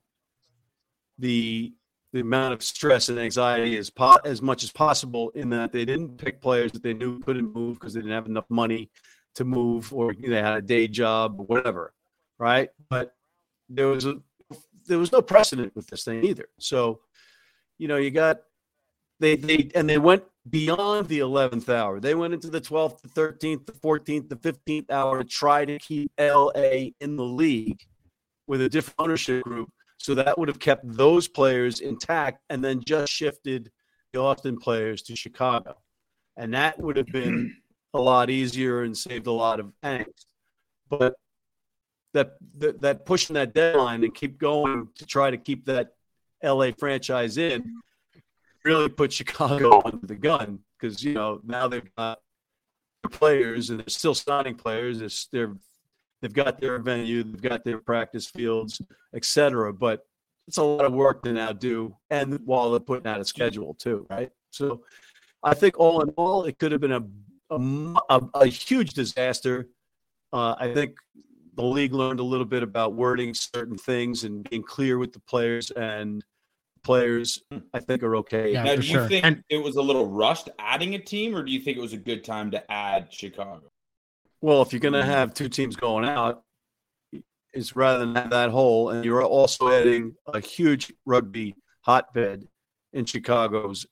[1.18, 1.74] the
[2.12, 5.86] the amount of stress and anxiety as po- as much as possible in that they
[5.86, 8.90] didn't pick players that they knew couldn't move because they didn't have enough money
[9.36, 11.94] to move or you know, they had a day job or whatever
[12.40, 12.70] right?
[12.90, 13.14] But
[13.68, 14.16] there was a
[14.88, 16.48] there was no precedent with this thing either.
[16.60, 17.02] So,
[17.78, 18.42] you know, you got
[19.20, 22.00] they they and they went beyond the 11th hour.
[22.00, 25.78] They went into the 12th, the 13th, the 14th, the 15th hour to try to
[25.78, 27.82] keep LA in the league
[28.48, 29.70] with a different ownership group.
[29.98, 33.70] So that would have kept those players intact and then just shifted
[34.14, 35.76] the Austin players to Chicago.
[36.38, 37.56] And that would have been
[37.94, 40.26] a lot easier and saved a lot of angst.
[40.90, 41.16] But
[42.14, 45.94] that, that that pushing that deadline and keep going to try to keep that
[46.44, 47.82] LA franchise in
[48.64, 52.20] really put Chicago under the gun because you know now they've got
[53.12, 55.02] players and they're still signing players.
[55.02, 55.56] It's, they're
[56.22, 58.82] they've got their venue, they've got their practice fields,
[59.14, 59.74] etc.
[59.74, 60.06] But
[60.48, 63.76] it's a lot of work to now do, and while they're putting out a schedule
[63.76, 64.32] too, right?
[64.52, 64.84] So
[65.44, 67.04] I think all in all, it could have been a
[67.52, 69.70] a, a, a huge disaster.
[70.32, 70.98] Uh, I think
[71.60, 75.20] the league learned a little bit about wording certain things and being clear with the
[75.20, 76.24] players and
[76.86, 77.58] players hmm.
[77.74, 78.54] I think are okay.
[78.54, 79.10] Yeah, now, do you sure.
[79.10, 81.82] think and, it was a little rushed adding a team, or do you think it
[81.82, 83.74] was a good time to add Chicago?
[84.40, 86.44] Well, if you're going to have two teams going out,
[87.52, 92.48] it's rather than have that hole, and you're also adding a huge rugby hotbed
[92.94, 93.86] in Chicago's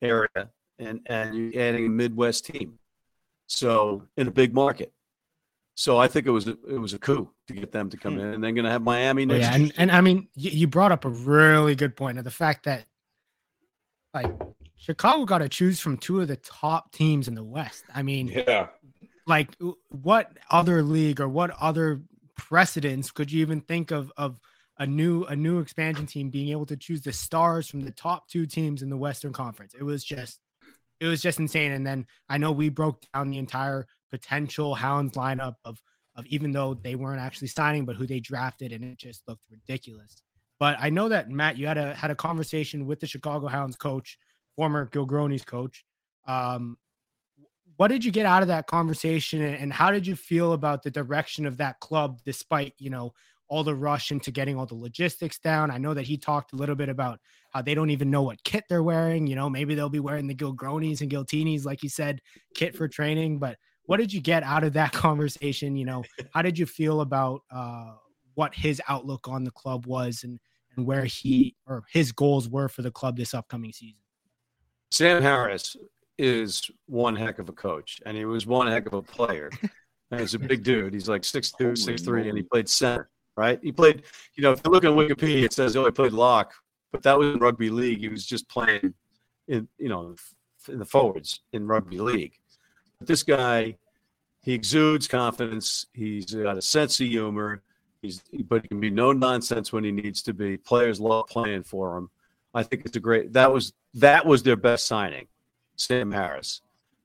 [0.00, 0.48] area,
[0.78, 2.78] and and you're adding a Midwest team,
[3.48, 4.94] so in a big market.
[5.74, 8.14] So I think it was a, it was a coup to get them to come
[8.14, 8.20] hmm.
[8.20, 9.40] in, and they're going to have Miami next.
[9.40, 12.30] Yeah, and, and I mean, you, you brought up a really good point of the
[12.30, 12.84] fact that
[14.12, 14.30] like
[14.76, 17.84] Chicago got to choose from two of the top teams in the West.
[17.94, 18.68] I mean, yeah,
[19.26, 19.50] like
[19.88, 22.02] what other league or what other
[22.36, 24.40] precedents could you even think of of
[24.78, 28.28] a new a new expansion team being able to choose the stars from the top
[28.28, 29.74] two teams in the Western Conference?
[29.78, 30.40] It was just
[31.00, 31.72] it was just insane.
[31.72, 35.82] And then I know we broke down the entire potential Hounds lineup of
[36.14, 39.44] of even though they weren't actually signing, but who they drafted, and it just looked
[39.50, 40.22] ridiculous.
[40.60, 43.76] But I know that Matt, you had a had a conversation with the Chicago Hounds
[43.76, 44.18] coach,
[44.54, 45.84] former Gilgronis coach.
[46.26, 46.76] Um,
[47.78, 50.90] what did you get out of that conversation, and how did you feel about the
[50.90, 53.14] direction of that club, despite you know
[53.48, 55.70] all the rush into getting all the logistics down?
[55.70, 57.18] I know that he talked a little bit about
[57.50, 59.26] how they don't even know what kit they're wearing.
[59.26, 62.20] You know, maybe they'll be wearing the Gilgronis and Giltinis, like you said,
[62.54, 63.56] kit for training, but
[63.92, 65.76] what did you get out of that conversation?
[65.76, 67.92] You know, how did you feel about uh,
[68.32, 70.40] what his outlook on the club was and,
[70.74, 73.98] and where he or his goals were for the club this upcoming season?
[74.90, 75.76] Sam Harris
[76.16, 79.50] is one heck of a coach, and he was one heck of a player.
[80.10, 80.94] and he's a big dude.
[80.94, 83.10] He's like six two, six three, and he played center.
[83.36, 83.60] Right?
[83.62, 84.04] He played.
[84.36, 86.54] You know, if you look at Wikipedia, it says he only played lock,
[86.92, 87.98] but that was in rugby league.
[87.98, 88.94] He was just playing
[89.48, 90.14] in, you know,
[90.66, 92.32] in the forwards in rugby league.
[92.98, 93.76] But this guy,
[94.42, 95.86] he exudes confidence.
[95.92, 97.62] He's got a sense of humor.
[98.02, 100.56] He's, but he can be no nonsense when he needs to be.
[100.56, 102.10] Players love playing for him.
[102.52, 103.32] I think it's a great.
[103.32, 105.28] That was that was their best signing,
[105.76, 106.60] Sam Harris.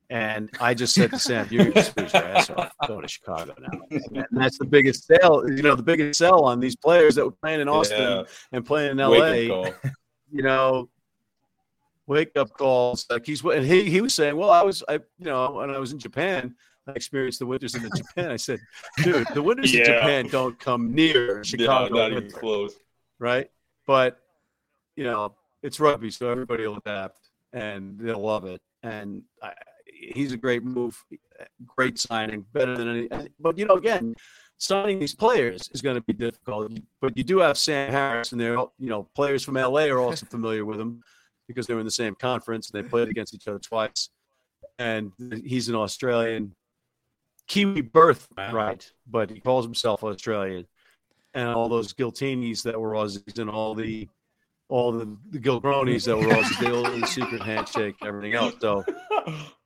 [0.09, 3.53] And I just said to Sam, "You just squeeze your ass off, go to Chicago
[3.59, 5.47] now." And that's the biggest sell.
[5.49, 8.23] You know, the biggest sell on these players that were playing in Austin yeah.
[8.51, 9.71] and playing in LA.
[10.31, 10.89] You know,
[12.07, 13.05] wake up calls.
[13.09, 15.77] Like he's and he he was saying, well, I was I you know when I
[15.77, 16.55] was in Japan,
[16.87, 18.31] I experienced the winters in Japan.
[18.31, 18.59] I said,
[19.03, 19.79] dude, the winters yeah.
[19.79, 21.95] in Japan don't come near Chicago.
[21.95, 22.75] Yeah, not even close.
[23.19, 23.49] Right,
[23.85, 24.19] but
[24.95, 28.61] you know it's rugby, so everybody will adapt and they'll love it.
[28.83, 29.53] And I,
[29.85, 31.03] he's a great move,
[31.65, 33.29] great signing, better than any.
[33.39, 34.15] But you know, again,
[34.57, 36.71] signing these players is going to be difficult.
[37.01, 40.25] But you do have Sam Harris, and they're you know players from LA are also
[40.25, 41.01] familiar with him
[41.47, 44.09] because they were in the same conference and they played against each other twice.
[44.79, 45.11] And
[45.43, 46.55] he's an Australian
[47.47, 48.91] Kiwi birth, right?
[49.09, 50.67] But he calls himself Australian.
[51.33, 54.07] And all those Giltinis that were Aussies and all the
[54.69, 58.55] all the, the Gilgronis that were Aussies, they all the secret handshake and everything else.
[58.59, 58.83] So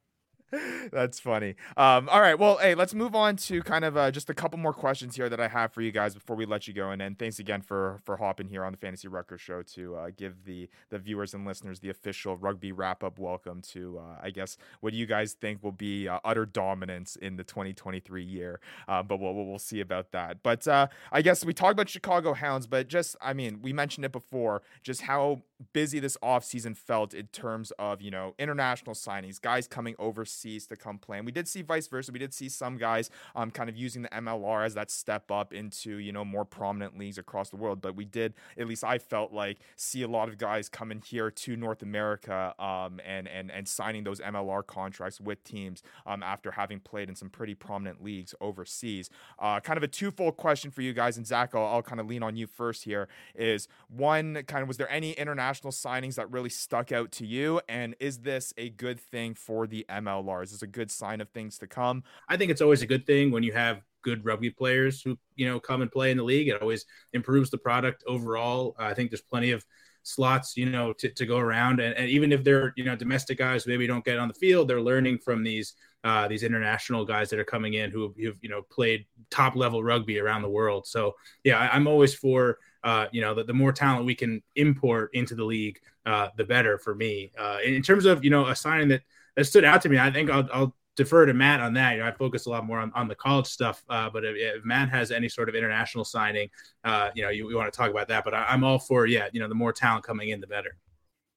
[0.92, 1.56] That's funny.
[1.78, 2.38] Um, all right.
[2.38, 5.30] Well, hey, let's move on to kind of uh, just a couple more questions here
[5.30, 6.92] that I have for you guys before we let you go.
[6.92, 10.10] And then thanks again for for hopping here on the Fantasy Rucker Show to uh,
[10.16, 14.32] give the the viewers and listeners the official rugby wrap up welcome to, uh, I
[14.32, 18.60] guess, what do you guys think will be uh, utter dominance in the 2023 year?
[18.88, 20.44] Uh, but we'll, we'll see about that.
[20.44, 24.06] But uh, I guess we talked about Chicago Hounds, but just, I mean, we mentioned
[24.06, 29.40] it before, just how busy this offseason felt in terms of, you know, international signings,
[29.40, 31.18] guys coming overseas to come play.
[31.18, 32.12] And we did see vice versa.
[32.12, 35.54] We did see some guys um, kind of using the MLR as that step up
[35.54, 37.82] into, you know, more prominent leagues across the world.
[37.82, 41.32] But we did, at least I felt like, see a lot of guys coming here
[41.32, 46.52] to North America um, and, and, and signing those MLR contracts with teams um, after
[46.52, 49.10] having played in some pretty prominent leagues overseas.
[49.40, 51.18] Uh, kind of a twofold question for you guys.
[51.18, 54.68] And Zach, I'll, I'll kind of lean on you first here is one, kind of,
[54.68, 57.62] was there any international international signings that really stuck out to you?
[57.68, 60.31] And is this a good thing for the MLR?
[60.40, 62.04] Is a good sign of things to come?
[62.28, 65.48] I think it's always a good thing when you have good rugby players who you
[65.48, 66.48] know come and play in the league.
[66.48, 68.76] It always improves the product overall.
[68.80, 69.66] Uh, I think there's plenty of
[70.04, 71.80] slots, you know, to, to go around.
[71.80, 74.68] And, and even if they're, you know, domestic guys, maybe don't get on the field,
[74.68, 78.50] they're learning from these uh, these international guys that are coming in who have, you
[78.50, 80.88] know, played top level rugby around the world.
[80.88, 84.42] So yeah, I, I'm always for uh, you know, the, the more talent we can
[84.56, 87.32] import into the league, uh, the better for me.
[87.38, 89.02] Uh, in terms of, you know, a signing that,
[89.36, 91.94] that stood out to me, I think I'll, I'll defer to Matt on that.
[91.94, 94.36] You know, I focus a lot more on, on the college stuff, uh, but if,
[94.36, 96.50] if, Matt has any sort of international signing,
[96.84, 98.24] uh, you know, you, we want to talk about that.
[98.24, 100.76] But I, am all for, yeah, you know, the more talent coming in, the better.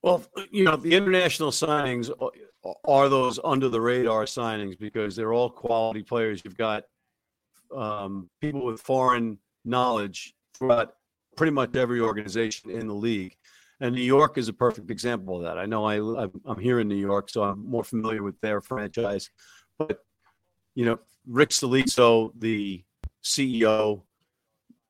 [0.03, 2.11] Well, you know, the international signings
[2.85, 6.43] are those under the radar signings because they're all quality players.
[6.45, 6.85] You've got
[7.75, 10.95] um, people with foreign knowledge throughout
[11.37, 13.37] pretty much every organization in the league.
[13.81, 15.59] And New York is a perfect example of that.
[15.59, 19.31] I know I, I'm here in New York, so I'm more familiar with their franchise.
[19.79, 19.99] But,
[20.75, 22.85] you know, Rick Stolitzo, the
[23.23, 24.03] CEO,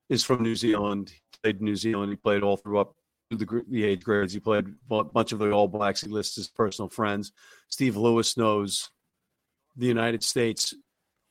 [0.08, 1.10] is from New Zealand.
[1.10, 2.10] He played New Zealand.
[2.10, 2.94] He played all through up
[3.30, 4.32] the, the age grades.
[4.32, 6.02] He played a bunch of the All Blacks.
[6.02, 7.32] He lists his personal friends.
[7.68, 8.90] Steve Lewis knows
[9.76, 10.74] the United States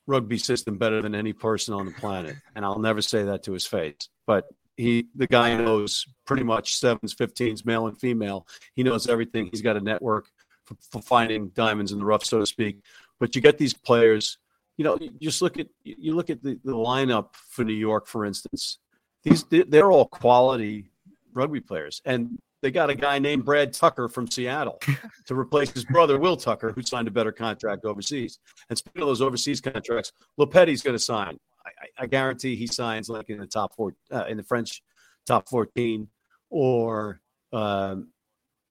[0.06, 3.52] rugby system better than any person on the planet, and I'll never say that to
[3.52, 4.08] his face.
[4.26, 4.44] But
[4.76, 8.46] he, the guy knows pretty much sevens, fifteens, male and female.
[8.74, 9.48] He knows everything.
[9.50, 10.28] He's got a network
[10.64, 12.80] for, for finding diamonds in the rough, so to speak.
[13.20, 14.38] But you get these players.
[14.76, 18.08] You know, you just look at you look at the, the lineup for New York,
[18.08, 18.78] for instance.
[19.22, 20.90] These they're all quality
[21.32, 22.00] rugby players.
[22.04, 24.80] And they got a guy named Brad Tucker from Seattle
[25.26, 28.38] to replace his brother Will Tucker, who signed a better contract overseas.
[28.70, 31.38] And speaking of those overseas contracts, Lopeti's going to sign.
[31.66, 34.82] I, I, guarantee he signs like in the top four, uh, in the French
[35.26, 36.08] top fourteen,
[36.50, 37.20] or
[37.52, 38.08] um,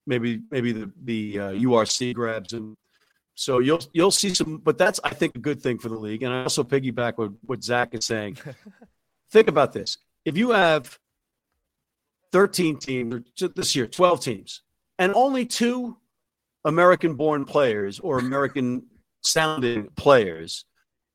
[0.06, 2.78] maybe maybe the the uh, URC grabs him.
[3.36, 6.24] So you'll you'll see some, but that's I think a good thing for the league.
[6.24, 8.38] And I also piggyback with what Zach is saying.
[9.32, 10.98] think about this: if you have
[12.32, 13.24] 13 teams
[13.56, 14.62] this year, 12 teams,
[15.00, 15.98] and only two
[16.66, 18.84] American born players or American
[19.22, 20.66] sounding players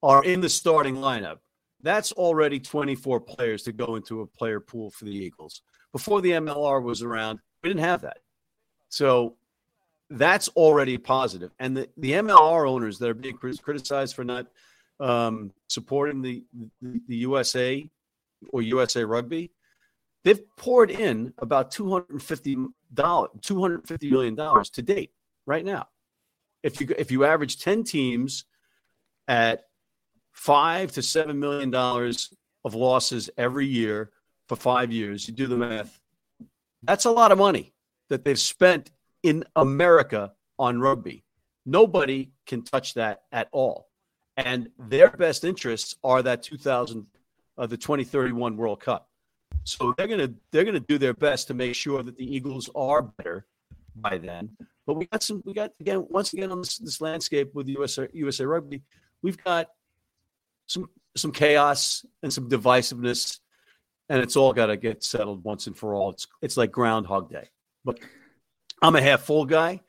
[0.03, 1.38] are in the starting lineup.
[1.83, 5.62] That's already 24 players to go into a player pool for the Eagles.
[5.93, 8.19] Before the MLR was around, we didn't have that.
[8.88, 9.37] So
[10.11, 11.53] that's already positive.
[11.59, 14.47] And the, the MLR owners that are being criticized for not
[14.99, 16.45] um, supporting the,
[16.83, 17.88] the, the USA
[18.51, 19.53] or USA Rugby,
[20.25, 25.12] They've poured in about $250 $250 million to date
[25.47, 25.88] right now.
[26.62, 28.45] If you if you average 10 teams
[29.29, 29.67] at
[30.38, 32.33] five to seven million dollars
[32.64, 34.11] of losses every year
[34.48, 36.01] for five years, you do the math.
[36.85, 37.74] That's a lot of money
[38.09, 38.90] that they've spent
[39.24, 41.24] in America on rugby.
[41.66, 43.88] Nobody can touch that at all.
[44.37, 47.05] And their best interests are that 2000,
[47.59, 49.09] uh, the 2031 World Cup.
[49.64, 53.03] So they're gonna they're gonna do their best to make sure that the Eagles are
[53.03, 53.44] better
[53.96, 54.51] by then.
[54.87, 58.07] But we got some we got again once again on this, this landscape with USA
[58.12, 58.83] USA Rugby,
[59.20, 59.68] we've got
[60.68, 63.40] some some chaos and some divisiveness,
[64.09, 66.11] and it's all got to get settled once and for all.
[66.11, 67.48] It's it's like Groundhog Day.
[67.85, 67.98] But
[68.81, 69.81] I'm a half full guy.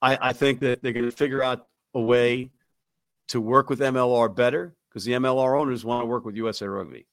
[0.00, 2.50] I, I think that they're going to figure out a way
[3.28, 7.06] to work with MLR better because the MLR owners want to work with USA Rugby.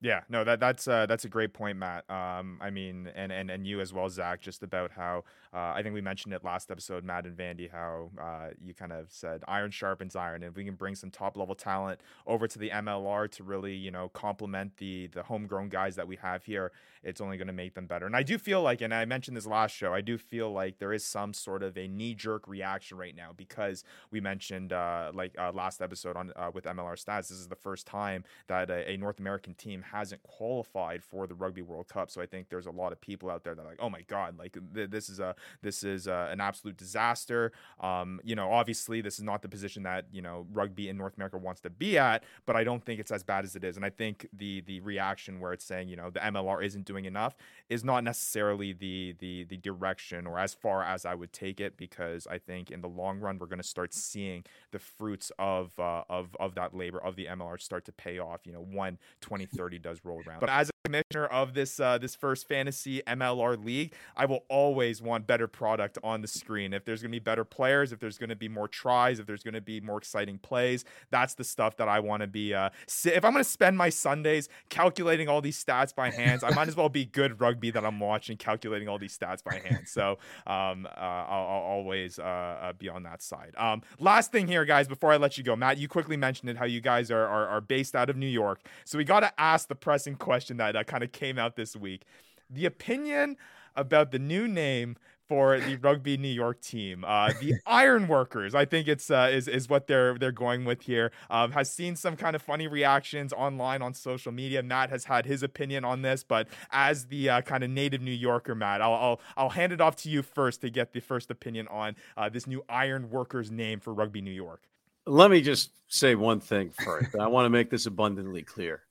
[0.00, 2.08] Yeah, no, that that's uh, that's a great point, Matt.
[2.08, 5.82] Um, I mean, and and and you as well, Zach, just about how uh, I
[5.82, 9.42] think we mentioned it last episode, Matt and Vandy, how uh, you kind of said
[9.48, 12.70] iron sharpens iron, and if we can bring some top level talent over to the
[12.70, 16.70] MLR to really, you know, complement the the homegrown guys that we have here,
[17.02, 18.06] it's only going to make them better.
[18.06, 20.78] And I do feel like, and I mentioned this last show, I do feel like
[20.78, 25.10] there is some sort of a knee jerk reaction right now because we mentioned uh,
[25.14, 28.70] like uh, last episode on uh, with MLR stats, this is the first time that
[28.70, 32.10] a, a North American team hasn't qualified for the Rugby World Cup.
[32.10, 34.02] So I think there's a lot of people out there that are like, oh my
[34.02, 37.52] God, like th- this is a this is a, an absolute disaster.
[37.80, 41.16] Um, you know, obviously this is not the position that you know rugby in North
[41.16, 43.76] America wants to be at, but I don't think it's as bad as it is.
[43.76, 47.04] And I think the the reaction where it's saying you know the MLR isn't doing
[47.04, 47.36] enough
[47.68, 51.76] is not necessarily the the the direction or as far as I would take it
[51.76, 55.78] because I think in the long run we're going to start seeing the fruits of
[55.78, 58.40] uh, of of that labor of the MLR start to pay off.
[58.46, 60.40] You know, when 2030 does roll around.
[60.40, 65.26] But as commissioner of this uh, this first fantasy MLR league, I will always want
[65.26, 66.72] better product on the screen.
[66.72, 69.26] If there's going to be better players, if there's going to be more tries, if
[69.26, 72.54] there's going to be more exciting plays, that's the stuff that I want to be.
[72.54, 72.70] Uh,
[73.04, 76.68] if I'm going to spend my Sundays calculating all these stats by hands, I might
[76.68, 79.86] as well be good rugby that I'm watching, calculating all these stats by hand.
[79.88, 83.52] So um, uh, I'll, I'll, always uh, uh, be on that side.
[83.56, 86.56] Um, last thing here, guys, before I let you go, Matt, you quickly mentioned it
[86.56, 88.60] how you guys are, are, are based out of New York.
[88.84, 91.76] So we got to ask the pressing question that uh, kind of came out this
[91.76, 92.04] week.
[92.50, 93.36] The opinion
[93.76, 94.96] about the new name
[95.28, 97.04] for the Rugby New York team.
[97.06, 101.12] Uh, the Ironworkers, I think it's uh, is is what they're they're going with here.
[101.28, 104.62] Um, has seen some kind of funny reactions online on social media.
[104.62, 108.10] Matt has had his opinion on this, but as the uh, kind of native New
[108.10, 111.30] Yorker, Matt, I'll, I'll, I'll hand it off to you first to get the first
[111.30, 114.62] opinion on uh, this new Ironworkers name for Rugby New York.
[115.06, 117.14] Let me just say one thing first.
[117.16, 118.82] I want to make this abundantly clear.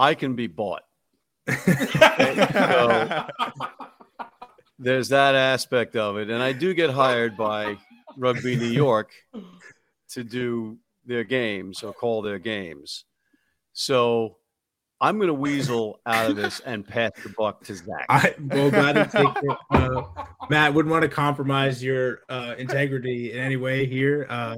[0.00, 0.82] I can be bought.
[1.46, 3.26] so,
[4.78, 7.76] there's that aspect of it, and I do get hired by
[8.16, 9.10] Rugby New York
[10.10, 13.04] to do their games or call their games.
[13.74, 14.36] So
[15.02, 18.06] I'm going to weasel out of this and pass the buck to Zach.
[18.08, 19.58] I well glad to take it.
[19.70, 20.02] Uh,
[20.48, 24.26] Matt wouldn't want to compromise your uh, integrity in any way here.
[24.30, 24.56] Uh,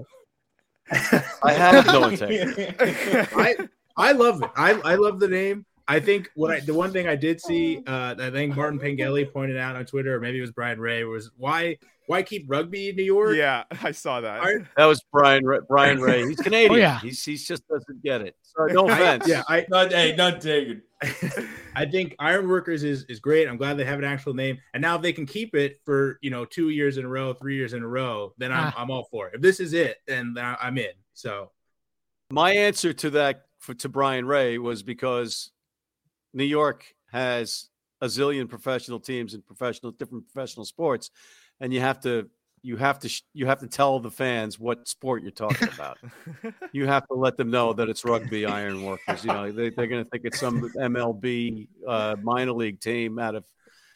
[1.42, 2.74] I have no integrity.
[2.80, 3.56] I
[3.96, 4.50] I love it.
[4.56, 5.64] I, I love the name.
[5.88, 9.24] I think what I the one thing I did see, uh, I think Martin Pengelly
[9.24, 11.76] pointed out on Twitter, or maybe it was Brian Ray, was why
[12.06, 13.36] why keep rugby in New York?
[13.36, 14.42] Yeah, I saw that.
[14.42, 16.24] I- That was Brian Ray, Brian Ray.
[16.26, 16.72] He's Canadian.
[16.72, 17.00] Oh, yeah.
[17.00, 18.36] He's he just doesn't get it.
[18.42, 19.26] So no I- offense.
[19.28, 20.82] yeah, I Not, hey, not taken.
[21.74, 23.48] I think Ironworkers is is great.
[23.48, 26.18] I'm glad they have an actual name, and now if they can keep it for
[26.22, 28.74] you know two years in a row, three years in a row, then I'm Ah.
[28.82, 29.34] I'm all for it.
[29.34, 30.92] If this is it, then I'm in.
[31.12, 31.50] So
[32.30, 35.52] My answer to that for, to Brian Ray was because
[36.34, 37.68] New York has
[38.00, 41.10] a zillion professional teams in professional different professional sports,
[41.60, 42.28] and you have to
[42.62, 45.98] you have to sh- you have to tell the fans what sport you're talking about.
[46.72, 49.24] you have to let them know that it's rugby iron workers.
[49.24, 53.36] You know they, they're going to think it's some MLB uh, minor league team out
[53.36, 53.44] of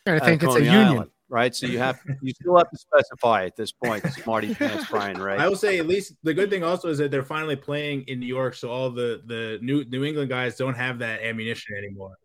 [0.07, 1.11] I out of think it's a Coney union.
[1.31, 1.55] Island, right?
[1.55, 5.37] So you have you still have to specify at this point, Smarty Pants Brian Ray.
[5.37, 8.21] I will say at least the good thing also is that they're finally playing in
[8.21, 12.17] New York, so all the the New New England guys don't have that ammunition anymore.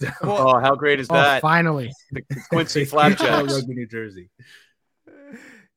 [0.22, 1.42] oh, how great is Oh, that?
[1.42, 1.92] finally.
[2.12, 3.66] The Quincy They can't Flapjacks.
[3.66, 4.30] New Jersey.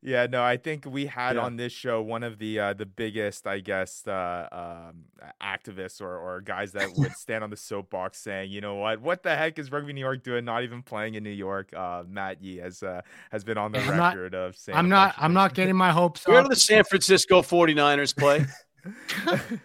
[0.06, 1.44] Yeah, no, I think we had Yeah.
[1.44, 4.48] on this show one of the uh, the biggest, I guess, uh,
[4.92, 5.06] um,
[5.42, 9.24] activists or, or guys that would stand on the soapbox saying, you know what, what
[9.24, 10.44] the heck is Rugby New York doing?
[10.44, 11.72] Not even playing in New York.
[11.74, 13.00] Uh, Matt Yee has uh,
[13.32, 14.78] has been on the I'm not- record of saying.
[14.78, 15.16] I'm not.
[15.18, 16.46] I'm not getting my hopes Where up.
[16.46, 18.46] do the San Francisco 49ers play?
[19.26, 19.60] do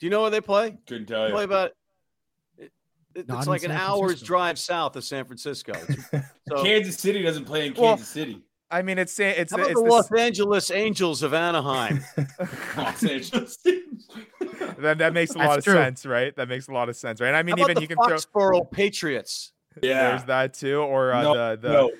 [0.00, 0.76] you know where they play?
[0.86, 1.44] Couldn't They tell play you.
[1.44, 1.70] about
[2.56, 2.72] it,
[3.14, 5.74] it- Not it's like an San hour's drive south of San Francisco.
[6.48, 8.40] So Kansas City doesn't play in Well, Kansas City.
[8.74, 12.04] I mean, it's saying it's how about it's the the Los Angeles Angels of Anaheim?
[12.76, 13.56] Los Angeles.
[14.78, 15.74] that, that makes a That's lot of true.
[15.74, 16.34] sense, right?
[16.36, 17.34] That makes a lot of sense, right?
[17.34, 19.52] I mean, how even you can throw Foxborough Patriots?
[19.82, 20.10] yeah.
[20.10, 21.90] there's that too, or uh, No, the the no.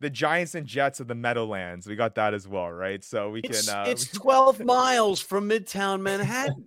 [0.00, 1.86] the Giants and Jets of the Meadowlands.
[1.86, 3.02] We got that as well, right?
[3.04, 3.76] So we It's, can.
[3.76, 6.64] Uh, it's 12 miles from Midtown Manhattan.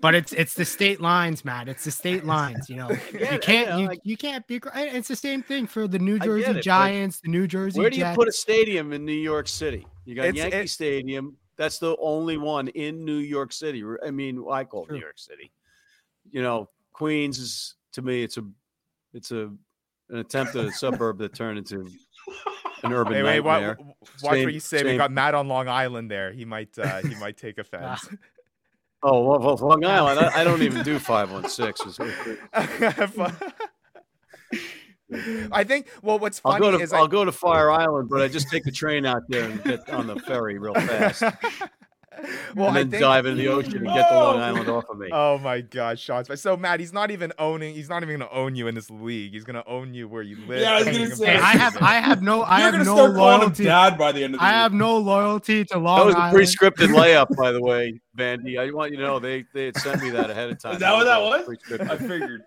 [0.00, 1.68] But it's it's the state lines, Matt.
[1.68, 2.68] It's the state lines.
[2.68, 4.60] You know, you can't I know, you, you can't be.
[4.74, 7.80] It's the same thing for the New Jersey it, Giants, the New Jersey.
[7.80, 8.16] Where do you Jets.
[8.16, 9.86] put a stadium in New York City?
[10.04, 11.36] You got It's- Yankee it- Stadium.
[11.56, 13.84] That's the only one in New York City.
[14.04, 15.52] I mean, I call it New York City.
[16.32, 18.42] You know, Queens is to me, it's a,
[19.12, 19.52] it's a,
[20.10, 21.86] an attempt at a suburb that turned into
[22.82, 23.74] an urban Hey, wait, wa- nightmare.
[23.76, 24.82] w- watch Same- what you say.
[24.82, 26.32] We got Matt on Long Island there.
[26.32, 28.08] He might uh, he might take offense.
[29.06, 30.18] Oh, well, Long Island.
[30.18, 31.82] I, I don't even do five one six.
[35.52, 35.88] I think.
[36.02, 38.28] Well, what's I'll funny go to is I'll I, go to Fire Island, but I
[38.28, 41.22] just take the train out there and get on the ferry real fast,
[42.54, 44.38] well, and I then think, dive into the ocean and get the Long!
[44.40, 45.08] Island off of me.
[45.12, 46.28] Oh my gosh, shots!
[46.40, 47.74] So Matt, he's not even owning.
[47.74, 49.32] He's not even going to own you in this league.
[49.32, 50.60] He's going to own you where you live.
[50.60, 52.94] Yeah, I was gonna say- I have I have no I You're have gonna no
[52.96, 53.64] start calling him loyalty.
[53.64, 54.58] dad by the end of the I year.
[54.60, 56.34] have no loyalty to Long That was a Island.
[56.36, 58.58] pre-scripted layup, by the way, Vandy.
[58.58, 60.74] I want you to know they they had sent me that ahead of time.
[60.74, 61.44] Is that what that was?
[61.44, 61.90] Pre-scripted.
[61.90, 62.42] I figured.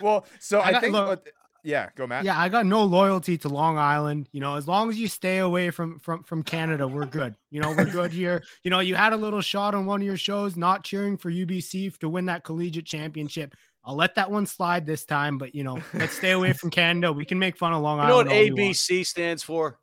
[0.00, 0.92] Well, so I I, think.
[0.92, 1.26] look- what-
[1.62, 2.24] yeah, go Matt.
[2.24, 4.28] Yeah, I got no loyalty to Long Island.
[4.32, 7.34] You know, as long as you stay away from from from Canada, we're good.
[7.50, 8.42] You know, we're good here.
[8.64, 11.30] You know, you had a little shot on one of your shows, not cheering for
[11.30, 13.54] UBC to win that collegiate championship.
[13.84, 17.12] I'll let that one slide this time, but you know, let's stay away from Canada.
[17.12, 18.28] We can make fun of Long You know Island.
[18.28, 18.74] what all we want.
[18.76, 19.78] ABC stands for?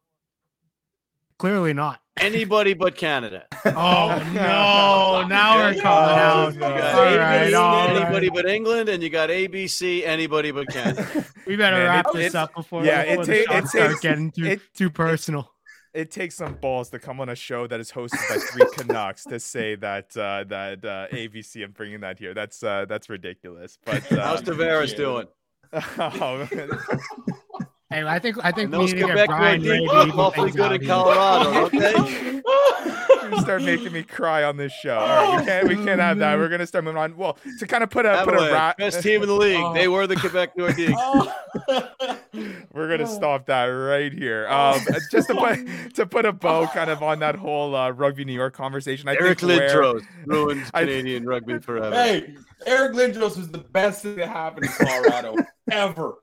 [1.38, 2.00] Clearly not.
[2.20, 3.46] Anybody but Canada.
[3.66, 5.26] Oh no!
[5.28, 6.54] Now we're Yeah, coming yeah, out.
[6.54, 7.96] You got All ABC, right, all right.
[8.04, 11.06] anybody but England, and you got ABC, anybody but Canada.
[11.46, 13.56] We better Man, wrap it- this it's- up before, yeah, it before the ta- it
[13.62, 15.52] shots start takes- getting too it- too personal.
[15.94, 19.24] It takes some balls to come on a show that is hosted by three Canucks
[19.26, 21.64] to say that uh, that uh, ABC.
[21.64, 22.34] I'm bringing that here.
[22.34, 23.78] That's uh, that's ridiculous.
[23.86, 25.26] But uh, How's Tavares doing?
[25.74, 26.70] oh, man.
[27.92, 30.18] Hey, I think I think we those need to get Quebec Brian Ray Nordiques to
[30.20, 30.86] awfully good in.
[30.88, 32.44] Colorado, don't
[33.34, 34.96] you start making me cry on this show.
[35.00, 36.38] All right, we can't we can't have that.
[36.38, 37.18] We're gonna start moving on.
[37.18, 39.74] Well, to kind of put a put a Avalanche, best team in the league.
[39.74, 41.34] They were the Quebec Nordiques.
[42.74, 44.48] We're gonna stop that right here.
[44.50, 44.80] Um,
[45.12, 48.34] just to put to put a bow kind of on that whole uh, rugby New
[48.34, 49.10] York conversation.
[49.10, 51.96] I Eric think where- Lindros ruined I- Canadian rugby forever.
[51.96, 52.36] hey,
[52.68, 55.36] Eric Lindros was the best thing that happened in Colorado
[55.72, 56.14] ever.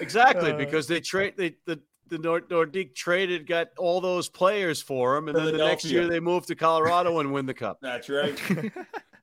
[0.00, 4.80] Exactly, Uh, because they trade they the the Nord- Nordique traded got all those players
[4.80, 7.78] for him, and then the next year they moved to Colorado and win the cup.
[7.82, 8.40] That's right.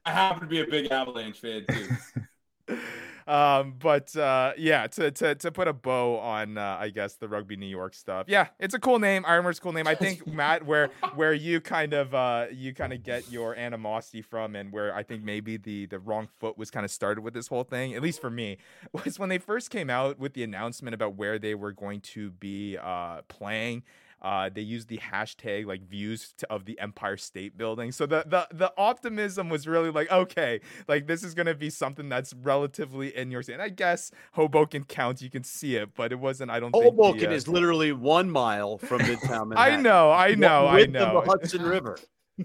[0.05, 2.77] I happen to be a big Avalanche fan too.
[3.27, 7.27] Um, but uh, yeah, to, to to put a bow on, uh, I guess the
[7.27, 8.27] rugby New York stuff.
[8.29, 9.25] Yeah, it's a cool name.
[9.25, 9.87] Ironmore's a cool name.
[9.87, 14.21] I think Matt, where where you kind of uh, you kind of get your animosity
[14.21, 17.33] from, and where I think maybe the the wrong foot was kind of started with
[17.33, 18.57] this whole thing, at least for me,
[19.05, 22.29] was when they first came out with the announcement about where they were going to
[22.31, 23.83] be uh, playing
[24.25, 27.91] uh, they used the hashtag like views to, of the Empire State Building.
[27.91, 32.09] So the, the the optimism was really like, okay, like this is gonna be something
[32.09, 33.53] that's relatively in your state.
[33.53, 36.49] And I guess Hoboken counts, you can see it, but it wasn't.
[36.49, 36.73] I don't.
[36.73, 39.47] Hoboken the, uh, is literally one mile from Midtown.
[39.49, 39.57] Manhattan.
[39.57, 41.21] I know, I know, I know.
[41.21, 41.99] The Hudson River.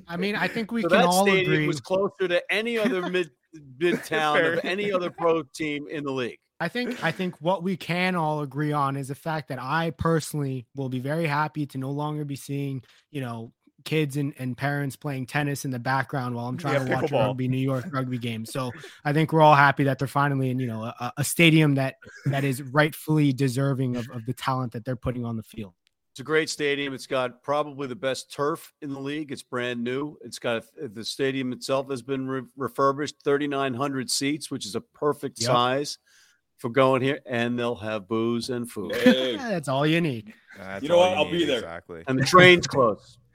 [0.06, 1.66] I mean, I think we so can that all stadium agree.
[1.66, 3.30] was closer to any other mid
[3.78, 6.38] midtown of any other pro team in the league.
[6.60, 9.90] I think I think what we can all agree on is the fact that I
[9.90, 13.52] personally will be very happy to no longer be seeing, you know,
[13.84, 17.10] kids and, and parents playing tennis in the background while I'm trying Yeah, to watch
[17.10, 17.28] a pickleball.
[17.28, 18.44] rugby New York rugby game.
[18.44, 18.72] So
[19.06, 21.96] I think we're all happy that they're finally in, you know, a, a stadium that
[22.26, 25.72] that is rightfully deserving of, of the talent that they're putting on the field.
[26.12, 26.92] It's a great stadium.
[26.92, 29.32] It's got probably the best turf in the league.
[29.32, 30.18] It's brand new.
[30.22, 35.38] It's got the stadium itself has been re- refurbished, 3,900 seats, which is a perfect
[35.40, 35.46] Yep.
[35.46, 35.98] size
[36.60, 37.18] for going here.
[37.26, 38.94] And they'll have booze and food.
[38.94, 40.32] Hey, that's all you need.
[40.56, 41.18] That's You know all what?
[41.18, 41.58] I'll be there.
[41.58, 42.04] Exactly.
[42.06, 43.16] And the train's close.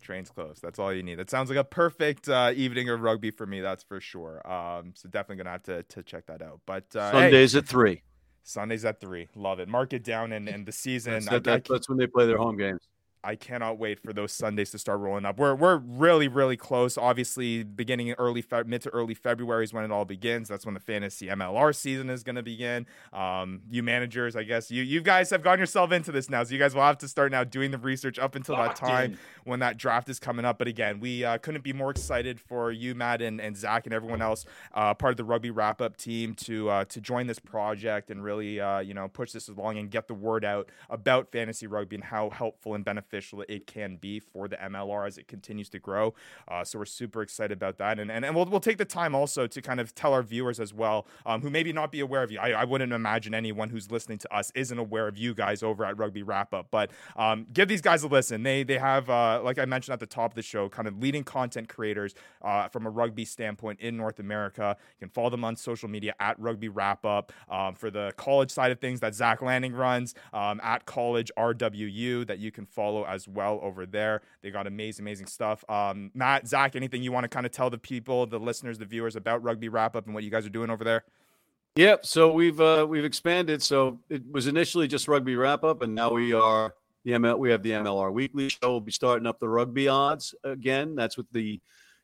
[0.00, 0.58] Train's close.
[0.60, 1.20] That's all you need.
[1.20, 3.60] That sounds like a perfect uh, evening of rugby for me.
[3.60, 4.44] That's for sure.
[4.50, 6.60] Um, so definitely gonna have to to check that out.
[6.66, 8.02] But uh, hey, Sundays at three.
[8.42, 9.28] Sundays at three.
[9.36, 9.68] Love it.
[9.68, 11.12] Mark it down and and the season.
[11.12, 12.80] That's, that- I that's, that's when they play their home games.
[13.24, 15.38] I cannot wait for those Sundays to start rolling up.
[15.38, 16.98] We're we're really really close.
[16.98, 20.48] Obviously, beginning in early Fe- mid to early February is when it all begins.
[20.48, 22.86] That's when the fantasy MLR season is going to begin.
[23.12, 26.52] Um, you managers, I guess you you guys have gotten yourself into this now, so
[26.52, 29.12] you guys will have to start now doing the research up until Locked that time
[29.12, 29.18] in.
[29.44, 30.58] when that draft is coming up.
[30.58, 33.94] But again, we uh, couldn't be more excited for you, Matt, and, and Zach, and
[33.94, 34.44] everyone else
[34.74, 38.24] uh, part of the rugby wrap up team to uh, to join this project and
[38.24, 41.94] really uh, you know push this along and get the word out about fantasy rugby
[41.94, 43.11] and how helpful and beneficial
[43.48, 46.14] it can be for the MLR as it continues to grow.
[46.48, 49.14] Uh, so we're super excited about that, and and, and we'll, we'll take the time
[49.14, 52.22] also to kind of tell our viewers as well um, who maybe not be aware
[52.22, 52.38] of you.
[52.38, 55.84] I, I wouldn't imagine anyone who's listening to us isn't aware of you guys over
[55.84, 58.42] at Rugby Wrap Up, but um, give these guys a listen.
[58.42, 60.98] They they have uh, like I mentioned at the top of the show, kind of
[60.98, 64.76] leading content creators uh, from a rugby standpoint in North America.
[65.00, 67.32] You can follow them on social media at Rugby Wrap Up.
[67.48, 72.26] Um, for the college side of things, that Zach Lanning runs um, at College RWU
[72.26, 74.22] that you can follow as well over there.
[74.42, 75.64] They got amazing, amazing stuff.
[75.68, 78.84] Um, Matt, Zach, anything you want to kind of tell the people, the listeners, the
[78.84, 81.04] viewers about Rugby Wrap Up and what you guys are doing over there?
[81.76, 82.04] Yep.
[82.04, 83.62] So we've uh, we've expanded.
[83.62, 86.74] So it was initially just rugby wrap up, and now we are
[87.04, 87.38] the ML.
[87.38, 88.58] We have the MLR Weekly Show.
[88.62, 90.94] We'll be starting up the rugby odds again.
[90.94, 91.60] That's with the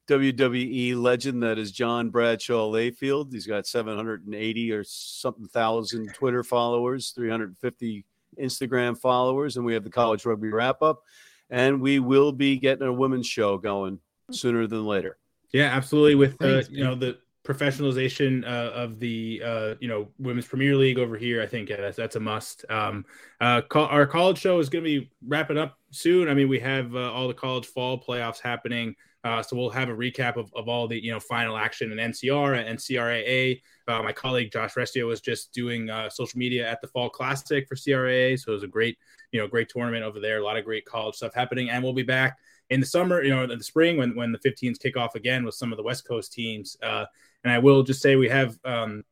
[0.08, 3.30] WWE legend that is John Bradshaw Layfield.
[3.30, 8.06] He's got 780 or something thousand Twitter followers, 350
[8.38, 11.02] Instagram followers, and we have the college rugby wrap up.
[11.50, 15.16] And we will be getting a women's show going sooner than later.
[15.52, 16.14] Yeah, absolutely.
[16.14, 17.18] With uh, you know the
[17.48, 21.76] professionalization uh, of the uh, you know women's Premier League over here, I think yeah,
[21.76, 22.64] that's that's a must.
[22.68, 23.06] Um,
[23.40, 26.28] uh, co- our college show is going to be wrapping up soon.
[26.28, 29.88] I mean, we have uh, all the college fall playoffs happening, uh, so we'll have
[29.88, 33.62] a recap of, of all the you know final action in NCR and CRAA.
[33.88, 37.66] Uh, my colleague Josh Restio was just doing uh, social media at the Fall Classic
[37.66, 38.98] for CRAA, so it was a great
[39.32, 40.38] you know great tournament over there.
[40.38, 42.38] A lot of great college stuff happening, and we'll be back
[42.70, 45.44] in the summer, you know, in the spring when when the 15s kick off again
[45.44, 46.76] with some of the West Coast teams.
[46.82, 47.06] Uh,
[47.44, 49.04] and I will just say we have um,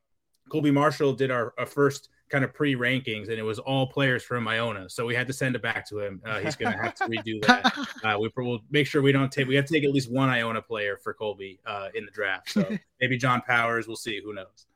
[0.49, 4.23] Colby Marshall did our, our first kind of pre rankings, and it was all players
[4.23, 4.89] from Iona.
[4.89, 6.21] So we had to send it back to him.
[6.25, 7.73] Uh, he's going to have to redo that.
[8.03, 9.47] Uh, we will make sure we don't take.
[9.47, 12.51] We have to take at least one Iona player for Colby uh, in the draft.
[12.51, 13.87] So maybe John Powers.
[13.87, 14.21] We'll see.
[14.23, 14.67] Who knows?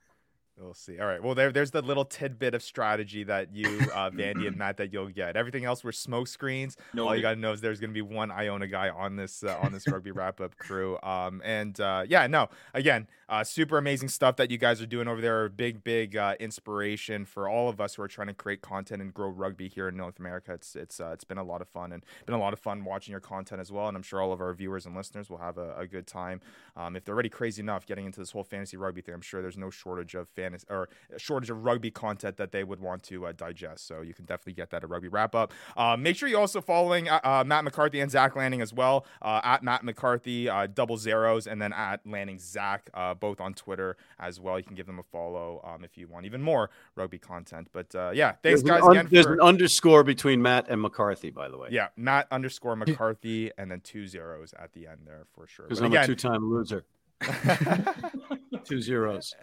[0.61, 0.99] We'll see.
[0.99, 1.21] All right.
[1.21, 4.93] Well, there, there's the little tidbit of strategy that you, uh, Vandy and Matt, that
[4.93, 5.35] you'll get.
[5.35, 6.77] Everything else were smoke screens.
[6.93, 9.57] No, All you gotta know is there's gonna be one Iona guy on this uh,
[9.61, 10.99] on this rugby wrap up crew.
[11.01, 15.07] Um, and uh, yeah, no, again, uh, super amazing stuff that you guys are doing
[15.07, 15.47] over there.
[15.47, 19.13] Big, big uh, inspiration for all of us who are trying to create content and
[19.13, 20.53] grow rugby here in North America.
[20.53, 22.83] It's it's uh, it's been a lot of fun and been a lot of fun
[22.83, 23.87] watching your content as well.
[23.87, 26.41] And I'm sure all of our viewers and listeners will have a, a good time.
[26.75, 29.41] Um, if they're already crazy enough getting into this whole fantasy rugby thing, I'm sure
[29.41, 33.27] there's no shortage of fantasy or shortage of rugby content that they would want to
[33.27, 33.87] uh, digest.
[33.87, 35.53] So you can definitely get that at Rugby Wrap Up.
[35.77, 39.63] Uh, make sure you're also following uh, Matt McCarthy and Zach Lanning as well at
[39.63, 42.89] Matt McCarthy double zeros and then at Lanning Zach
[43.21, 44.59] both on Twitter as well.
[44.59, 47.69] You can give them a follow um, if you want even more rugby content.
[47.71, 49.07] But uh, yeah, thanks There's, an, guys un- again.
[49.09, 51.69] there's for, an underscore between Matt and McCarthy, by the way.
[51.71, 55.65] yeah, Matt underscore McCarthy and then two zeros at the end there for sure.
[55.65, 56.83] Because But I'm again, a two-time loser.
[57.21, 59.33] Two two zeros.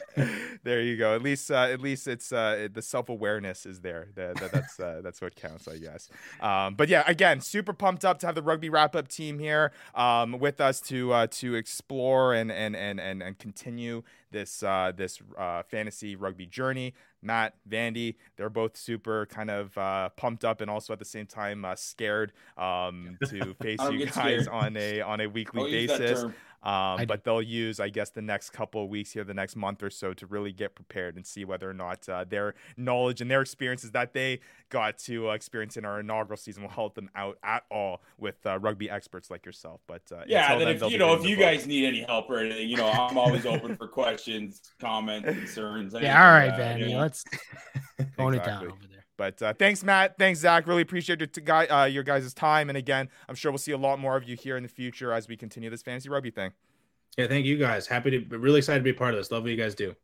[0.62, 1.14] there you go.
[1.14, 4.08] At least, uh, at least it's uh, the self awareness is there.
[4.14, 6.08] The, the, that's uh, that's what counts, I guess.
[6.40, 9.72] Um, but yeah, again, super pumped up to have the rugby wrap up team here
[9.94, 14.92] um, with us to uh, to explore and and and and, and continue this uh,
[14.94, 16.94] this uh, fantasy rugby journey.
[17.20, 21.26] Matt, Vandy, they're both super kind of uh, pumped up and also at the same
[21.26, 24.48] time uh, scared um, to face you guys scared.
[24.48, 26.24] on a on a weekly basis.
[26.62, 29.82] Um, but they'll use, I guess, the next couple of weeks here, the next month
[29.82, 33.30] or so, to really get prepared and see whether or not uh, their knowledge and
[33.30, 37.11] their experiences that they got to uh, experience in our inaugural season will help them
[37.14, 39.80] out at all with uh, rugby experts like yourself.
[39.86, 41.44] But uh, yeah, then, if you know if you book.
[41.44, 45.94] guys need any help or anything, you know, I'm always open for questions, comments, concerns.
[45.98, 47.00] Yeah, all right, Vanny, you know?
[47.00, 47.24] let's
[48.16, 48.36] tone exactly.
[48.36, 48.97] it down over there.
[49.18, 50.16] But uh, thanks, Matt.
[50.16, 50.66] Thanks, Zach.
[50.66, 52.70] Really appreciate your, t- guy, uh, your guys' time.
[52.70, 55.12] And again, I'm sure we'll see a lot more of you here in the future
[55.12, 56.52] as we continue this fantasy rugby thing.
[57.18, 57.88] Yeah, thank you guys.
[57.88, 59.30] Happy to, really excited to be a part of this.
[59.32, 59.94] Love what you guys do.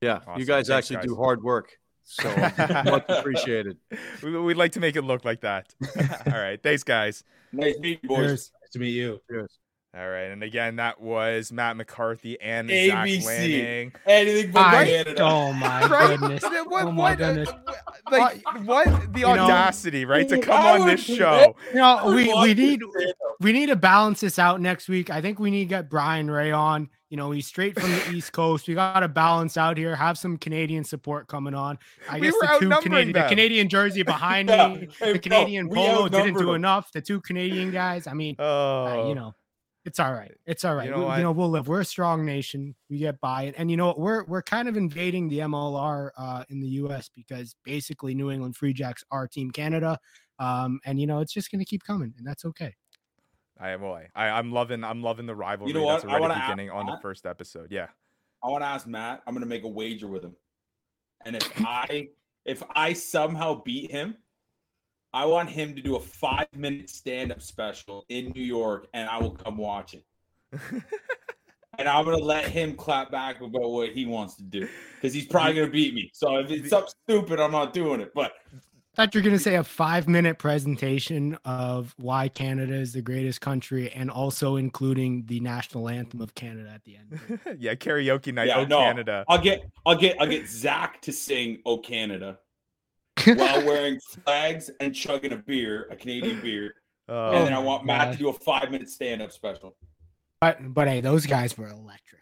[0.00, 0.40] Yeah, awesome.
[0.40, 1.04] you guys thanks, actually guys.
[1.04, 1.78] do hard work.
[2.02, 2.34] So
[2.86, 3.76] much appreciated.
[4.22, 5.72] We, would like to make it look like that.
[6.26, 6.60] All right.
[6.60, 7.22] Thanks, guys.
[7.52, 8.18] Nice to meet you, boys.
[8.18, 8.52] Cheers.
[8.62, 9.20] Nice to meet you.
[9.30, 9.58] Cheers.
[9.94, 13.20] All right, and again, that was Matt McCarthy and ABC.
[13.20, 13.92] Zach Lanning.
[14.06, 15.22] Anything but I, Canada.
[15.22, 16.18] Oh my right?
[16.18, 16.42] goodness!
[16.42, 17.50] What, oh my what, goodness!
[18.10, 21.56] like what the audacity, know, right, to come on this show?
[21.72, 22.80] You know, we we need
[23.38, 25.10] we need to balance this out next week.
[25.10, 26.88] I think we need to get Brian Ray on.
[27.10, 28.66] You know, he's straight from the East Coast.
[28.68, 29.94] We got to balance out here.
[29.94, 31.78] Have some Canadian support coming on.
[32.08, 34.68] I we guess the two Canadian, the Canadian jersey behind yeah.
[34.68, 36.54] me, hey, the Canadian bro, polo didn't do them.
[36.54, 36.90] enough.
[36.92, 38.06] The two Canadian guys.
[38.06, 38.86] I mean, oh.
[38.86, 39.34] uh, you know
[39.84, 40.32] it's all right.
[40.46, 40.86] It's all right.
[40.86, 41.68] You know, we, you know, we'll live.
[41.68, 42.74] We're a strong nation.
[42.88, 43.54] We get by it.
[43.58, 43.98] And you know what?
[43.98, 48.56] We're we're kind of invading the MLR uh, in the US because basically New England
[48.56, 49.98] Free Jacks are Team Canada.
[50.38, 52.74] Um, and you know, it's just gonna keep coming, and that's okay.
[53.58, 54.08] I am boy.
[54.14, 57.26] I, I'm loving I'm loving the rivalry you know that's already beginning on the first
[57.26, 57.68] episode.
[57.70, 57.88] Yeah.
[58.44, 60.34] I want to ask Matt, I'm gonna make a wager with him.
[61.24, 62.08] And if I
[62.44, 64.16] if I somehow beat him,
[65.14, 69.08] I want him to do a five minute stand up special in New York, and
[69.08, 70.04] I will come watch it.
[71.78, 75.26] and I'm gonna let him clap back about what he wants to do because he's
[75.26, 76.10] probably gonna beat me.
[76.14, 78.12] So if it's something stupid, I'm not doing it.
[78.14, 78.58] But I
[78.94, 83.90] thought you're gonna say a five minute presentation of why Canada is the greatest country,
[83.90, 87.40] and also including the national anthem of Canada at the end.
[87.58, 88.48] yeah, karaoke night.
[88.48, 89.24] Yeah, oh, no, Canada.
[89.28, 92.38] I'll get I'll get I'll get Zach to sing "Oh Canada."
[93.24, 96.74] while wearing flags and chugging a beer, a Canadian beer.
[97.08, 98.12] Oh, and then oh I want Matt God.
[98.12, 99.76] to do a five minute stand up special.
[100.40, 102.21] But but hey, those guys were electric.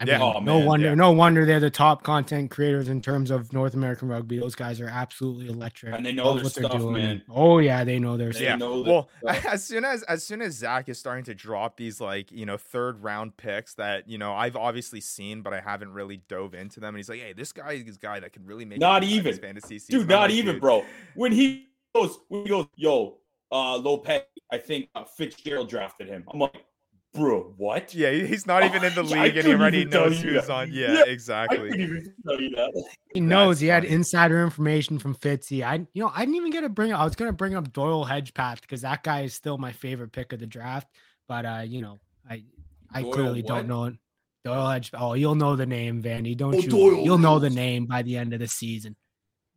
[0.00, 0.18] I yeah.
[0.18, 0.94] Mean, oh, no man, wonder, yeah.
[0.94, 4.38] no wonder they're the top content creators in terms of North American rugby.
[4.38, 5.94] Those guys are absolutely electric.
[5.94, 7.22] And they know their stuff, man.
[7.28, 8.58] Oh yeah, they know their they stuff.
[8.58, 9.44] Know well, stuff.
[9.46, 12.56] as soon as as soon as Zach is starting to drop these like you know
[12.56, 16.80] third round picks that you know I've obviously seen, but I haven't really dove into
[16.80, 16.94] them.
[16.94, 19.36] And he's like, hey, this guy is a guy that can really make not even
[19.36, 20.00] fantasy season.
[20.00, 20.62] Dude, not like, even, dude.
[20.62, 20.82] bro.
[21.14, 23.18] When he goes, when he goes, yo,
[23.52, 26.24] uh, Lopez, I think uh, Fitzgerald drafted him.
[26.32, 26.64] I'm like,
[27.14, 27.94] bro, what?
[27.94, 30.52] Yeah, he's not even in the league and he already knows who's that.
[30.52, 30.72] on.
[30.72, 31.70] Yeah, yeah exactly.
[33.12, 35.62] He knows That's he had insider information from Fitzy.
[35.62, 36.92] I, you know, I didn't even get to bring.
[36.92, 40.32] I was gonna bring up Doyle Hedgepeth because that guy is still my favorite pick
[40.32, 40.88] of the draft.
[41.28, 41.98] But uh, you know,
[42.28, 42.44] I,
[42.92, 43.48] I Doyle clearly what?
[43.48, 43.94] don't know it.
[44.44, 44.90] Doyle Hedge.
[44.94, 46.36] Oh, you'll know the name, Vandy.
[46.36, 46.68] Don't oh, you?
[46.68, 47.04] Doyle.
[47.04, 48.96] You'll know the name by the end of the season.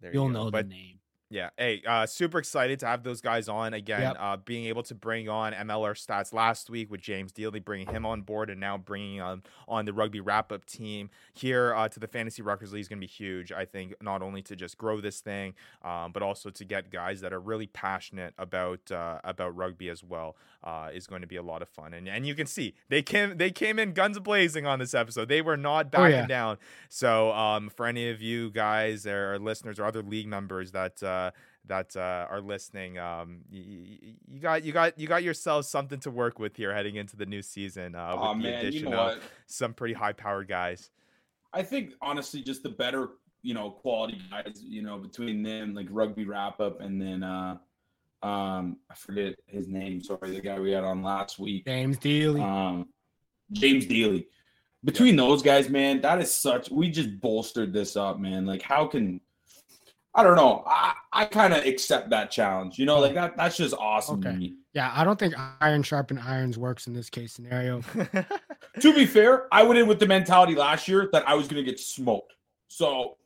[0.01, 0.92] There you'll you know but, the name.
[1.33, 1.49] Yeah.
[1.57, 4.01] Hey, uh, super excited to have those guys on again.
[4.01, 4.17] Yep.
[4.19, 8.05] Uh, being able to bring on MLR stats last week with James Dealey, bringing him
[8.05, 11.99] on board, and now bringing on on the rugby wrap up team here uh, to
[11.99, 13.51] the Fantasy Ruckers League is going to be huge.
[13.51, 17.21] I think not only to just grow this thing, um, but also to get guys
[17.21, 21.35] that are really passionate about uh, about rugby as well uh, is going to be
[21.35, 21.93] a lot of fun.
[21.93, 25.27] And and you can see they came they came in guns blazing on this episode.
[25.27, 26.27] They were not backing oh, yeah.
[26.27, 26.57] down.
[26.89, 31.31] So um, for any of you guys or listeners or other league members that uh,
[31.65, 36.11] that uh, are listening, um, you, you, got you got you got yourselves something to
[36.11, 38.89] work with here heading into the new season uh, with oh, the man, addition you
[38.89, 39.23] know of what?
[39.47, 40.91] some pretty high powered guys.
[41.51, 43.09] I think honestly, just the better
[43.41, 47.57] you know quality guys, you know, between them like rugby wrap up and then uh,
[48.23, 50.01] um, I forget his name.
[50.01, 52.41] Sorry, the guy we had on last week, James Dealey.
[52.41, 52.87] Um,
[53.51, 54.25] James Dealey.
[54.83, 55.21] Between yeah.
[55.21, 56.69] those guys, man, that is such.
[56.69, 58.45] We just bolstered this up, man.
[58.45, 59.21] Like, how can
[60.15, 60.63] I don't know.
[60.67, 62.77] I, I kind of accept that challenge.
[62.77, 63.35] You know, like that.
[63.35, 64.29] That's just awesome okay.
[64.29, 64.55] to me.
[64.73, 67.81] Yeah, I don't think iron sharpen irons works in this case scenario.
[68.79, 71.63] to be fair, I went in with the mentality last year that I was going
[71.63, 72.33] to get smoked.
[72.67, 73.17] So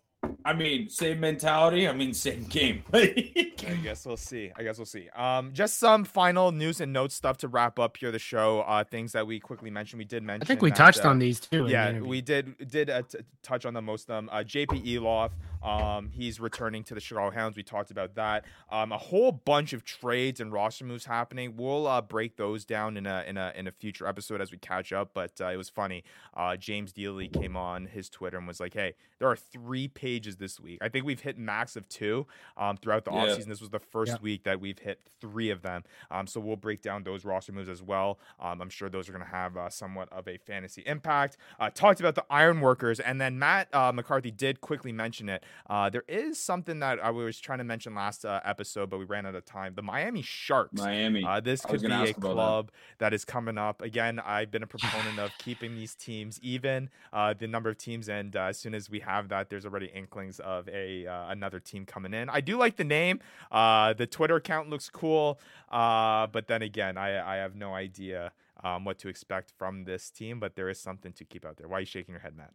[0.48, 1.88] I mean, same mentality.
[1.88, 2.84] I mean, same game.
[2.94, 3.52] I
[3.84, 4.52] guess we'll see.
[4.56, 5.10] I guess we'll see.
[5.10, 8.62] Um, just some final news and notes stuff to wrap up here the show.
[8.62, 10.00] Uh, things that we quickly mentioned.
[10.00, 10.44] We did mention.
[10.44, 11.60] I think we that, touched uh, on these too.
[11.60, 14.30] in the Yeah, we did did uh, t- touch on the most of them.
[14.32, 15.32] Uh, JP Eloff,
[15.68, 17.58] um, he's returning to the Chicago Hounds.
[17.58, 18.46] We talked about that.
[18.72, 21.56] Um, a whole bunch of trades and roster moves happening.
[21.58, 24.58] We'll uh, break those down in a in a in a future episode as we
[24.58, 25.12] catch up.
[25.14, 26.04] But uh, it was funny.
[26.36, 30.38] Uh, James Dealey came on his Twitter and was like, "Hey, there are three pages
[30.38, 30.80] this week.
[30.82, 33.26] I think we've hit max of two um, throughout the Yeah.
[33.26, 33.48] offseason.
[33.48, 34.18] This was the first Yeah.
[34.22, 35.84] week that we've hit three of them.
[36.12, 38.20] Um, so we'll break down those roster moves as well.
[38.40, 41.38] Um, I'm sure those are going to have uh, somewhat of a fantasy impact.
[41.60, 45.44] Uh, talked about the Iron Workers, and then Matt uh, McCarthy did quickly mention it.
[45.70, 49.06] Uh, there is something that I was trying to mention last uh, episode, but we
[49.06, 49.74] ran out of time.
[49.76, 50.82] The Miami Sharks.
[50.82, 51.24] Miami.
[51.24, 52.22] Uh, this could be a about that.
[52.22, 53.82] club that is coming up.
[53.82, 58.10] Again, I've been a proponent of keeping these teams even, uh, the number of teams,
[58.10, 61.60] and uh, as soon as we have that, there's already inklings of a uh, another
[61.60, 62.30] team coming in.
[62.30, 63.20] I do like the name.
[63.52, 65.40] Uh, the Twitter account looks cool,
[65.72, 68.32] uh, but then again, I I have no idea
[68.64, 70.40] um, what to expect from this team.
[70.40, 71.68] But there is something to keep out there.
[71.68, 72.54] Why are you shaking your head, Matt?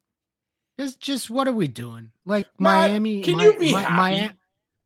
[0.78, 2.10] Just, just what are we doing?
[2.24, 3.22] Like Matt, Miami?
[3.22, 4.20] can Mi- you be Mi- happy?
[4.28, 4.30] Mi-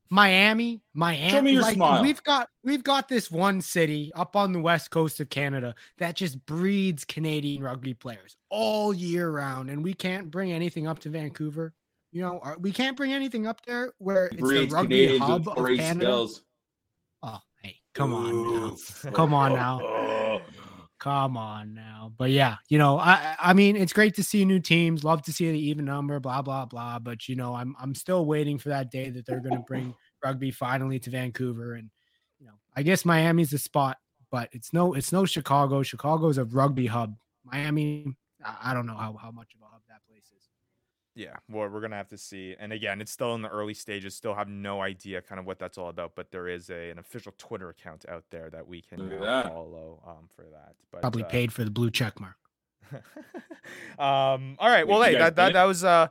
[0.08, 1.40] Miami, Miami.
[1.42, 2.00] me your like, smile.
[2.02, 6.14] We've got, we've got this one city up on the west coast of Canada that
[6.14, 11.08] just breeds Canadian rugby players all year round, and we can't bring anything up to
[11.10, 11.72] Vancouver.
[12.12, 15.24] You know, or- we can't bring anything up there where it's Breeds the rugby Canadians
[15.28, 16.04] hub with of great Canada.
[16.06, 16.42] skills.
[17.24, 19.10] Oh, hey, come on now.
[19.12, 19.80] Come on now.
[19.82, 20.40] Oh.
[21.06, 22.12] Come on now.
[22.18, 25.32] But yeah, you know, I I mean it's great to see new teams, love to
[25.32, 26.98] see the even number, blah, blah, blah.
[26.98, 29.94] But you know, I'm I'm still waiting for that day that they're gonna bring
[30.24, 31.74] rugby finally to Vancouver.
[31.74, 31.90] And
[32.40, 33.98] you know, I guess Miami's the spot,
[34.32, 35.84] but it's no it's no Chicago.
[35.84, 37.14] Chicago's a rugby hub.
[37.44, 40.48] Miami, I, I don't know how, how much of a hub that place is.
[41.16, 42.54] Yeah, well, we're gonna have to see.
[42.58, 44.14] And again, it's still in the early stages.
[44.14, 46.12] Still have no idea kind of what that's all about.
[46.14, 49.46] But there is a an official Twitter account out there that we can Look that.
[49.46, 50.74] follow um, for that.
[50.92, 52.36] But Probably uh, paid for the blue check mark.
[53.98, 54.56] um.
[54.58, 54.86] All right.
[54.86, 56.08] Well, hey, that, that that was uh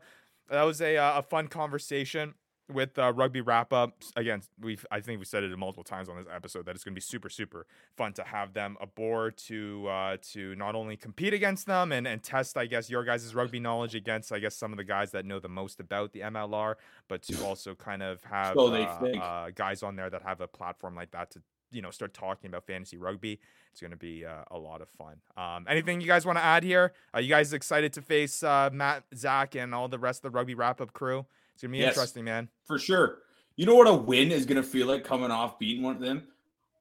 [0.50, 2.34] that was a uh, a fun conversation
[2.72, 3.94] with uh, rugby wrap up.
[4.16, 6.94] Again, we've I think we said it multiple times on this episode that it's going
[6.94, 11.34] to be super super fun to have them aboard to uh to not only compete
[11.34, 14.72] against them and and test I guess your guys' rugby knowledge against I guess some
[14.72, 16.76] of the guys that know the most about the MLR,
[17.08, 20.48] but to also kind of have So uh, uh, guys on there that have a
[20.48, 21.42] platform like that to
[21.72, 23.40] you know start talking about fantasy rugby
[23.72, 25.18] it's going to be uh, a lot of fun.
[25.36, 26.94] Um, anything you guys want to add here?
[27.14, 30.36] Are you guys excited to face uh, matt zach and all the rest of the
[30.38, 31.26] rugby wrap up crew
[31.56, 31.96] it's to be Yes.
[31.96, 33.20] interesting man For sure.
[33.56, 36.28] You know what a win is gonna feel like coming off beating one of them?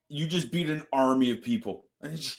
[0.08, 1.84] You just beat an army of people.
[2.02, 2.36] And it's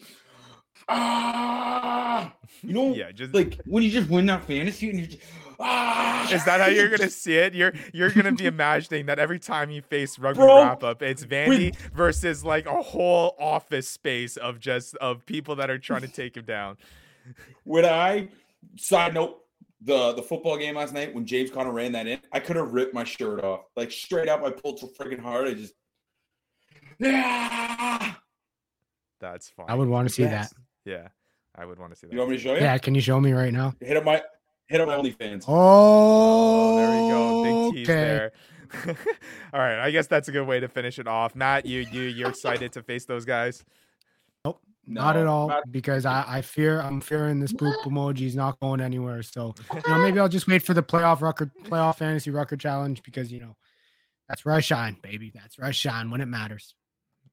[0.87, 5.23] ah you know yeah just like when you just win that fantasy and you just
[5.59, 7.53] ah is that how you're gonna see it?
[7.55, 11.23] You're you're gonna be imagining that every time you face rugby Bro, wrap up, it's
[11.23, 16.07] Vandy versus like a whole office space of just of people that are trying to
[16.09, 16.77] take him down.
[17.63, 18.27] when I
[18.75, 19.37] side note
[19.81, 22.71] the the football game last night when James Conner ran that in, I could have
[22.73, 23.61] ripped my shirt off.
[23.75, 25.47] Like straight up, I pulled so freaking hard.
[25.47, 25.73] I just
[26.99, 28.13] yeah.
[29.19, 29.65] That's fine.
[29.69, 30.49] I would want to see Yes.
[30.49, 30.89] that.
[30.89, 31.07] Yeah,
[31.55, 32.13] I would want to see that.
[32.13, 32.61] You want me to show you?
[32.61, 33.73] Yeah, can you show me right now?
[33.81, 34.21] Hit up my
[34.67, 35.45] hit up my OnlyFans.
[35.47, 37.43] Oh, Oh, there we go.
[37.71, 38.01] Big tease okay.
[38.03, 38.31] there.
[39.53, 41.35] All right, I guess that's a good way to finish it off.
[41.35, 43.63] Matt, you you you're excited to face those guys?
[44.87, 48.59] Not at all, not- because I, I fear I'm fearing this poop emoji is not
[48.59, 49.23] going anywhere.
[49.23, 53.01] So you know, maybe I'll just wait for the playoff record, playoff fantasy record challenge
[53.03, 53.55] because you know
[54.29, 55.31] that's where I shine, baby.
[55.33, 56.75] That's where I shine when it matters.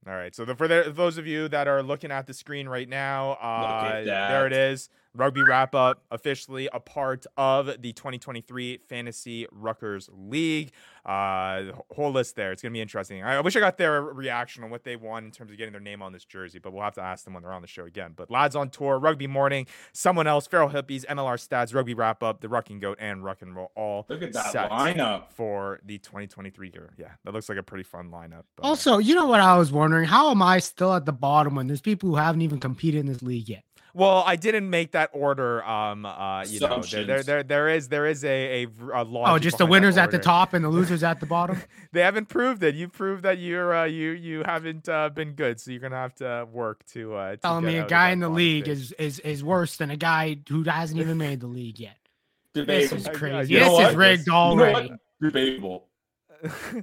[0.07, 0.35] All right.
[0.35, 3.33] So the, for the, those of you that are looking at the screen right now,
[3.33, 4.53] uh, there it that.
[4.53, 4.89] is.
[5.15, 10.73] Rugby wrap up officially a part of the 2023 Fantasy Ruckers League.
[11.05, 12.53] Uh, whole list there.
[12.53, 13.23] It's gonna be interesting.
[13.23, 15.73] I, I wish I got their reaction on what they won in terms of getting
[15.73, 17.69] their name on this jersey, but we'll have to ask them when they're on the
[17.69, 18.13] show again.
[18.17, 22.41] But lads on tour, Rugby Morning, someone else, Feral Hippies, MLR Stats, Rugby Wrap Up,
[22.41, 25.25] the Rucking Goat, and Ruck and Roll all Look at that lineup.
[25.31, 26.91] for the 2023 year.
[26.97, 28.45] Yeah, that looks like a pretty fun lineup.
[28.57, 30.05] but- Also, you know what I was wondering?
[30.07, 33.07] How am I still at the bottom when there's people who haven't even competed in
[33.07, 33.65] this league yet?
[33.95, 35.63] Well, I didn't make that order.
[35.65, 39.33] Um, uh, you know, there, there, there, there is, there is a, a, a logic
[39.35, 41.61] Oh, just the winners at the top and the losers at the bottom.
[41.93, 42.75] They haven't proved it.
[42.75, 45.61] You proved that you're, uh, you, you haven't uh, been good.
[45.61, 47.15] So you're gonna have to work to.
[47.15, 48.77] Uh, to Telling me a guy in the league stage.
[48.79, 51.97] is, is is worse than a guy who hasn't even made the league yet.
[52.55, 53.55] This is I- I- crazy.
[53.55, 53.91] you know This what?
[53.91, 54.93] is rigged You know You know already.
[55.21, 55.89] Debatable.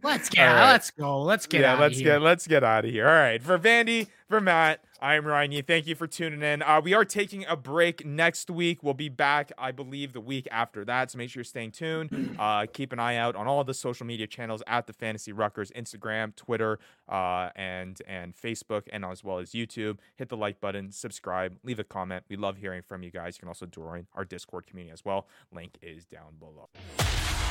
[0.04, 0.72] Let's get All right.
[0.72, 1.22] let's go.
[1.22, 3.08] Let's get yeah, out let's of get let's get out of here.
[3.08, 5.62] All right, for Vandy, For Matt, I'm Ryan Yee.
[5.62, 6.62] Thank you for tuning in.
[6.62, 8.84] Uh, we are taking a break next week.
[8.84, 11.12] We'll be back, I believe, the week after that.
[11.12, 12.10] So make sure you're staying tuned.
[12.40, 15.74] Uh, keep an eye out on all the social media channels at the Fantasy Ruckers,
[15.74, 16.80] Instagram, Twitter,
[17.10, 19.98] uh, and and Facebook, and as well as YouTube.
[20.16, 22.24] Hit the like button, subscribe, leave a comment.
[22.30, 23.36] We love hearing from you guys.
[23.36, 25.28] You can also join our Discord community as well.
[25.52, 26.70] Link is down below.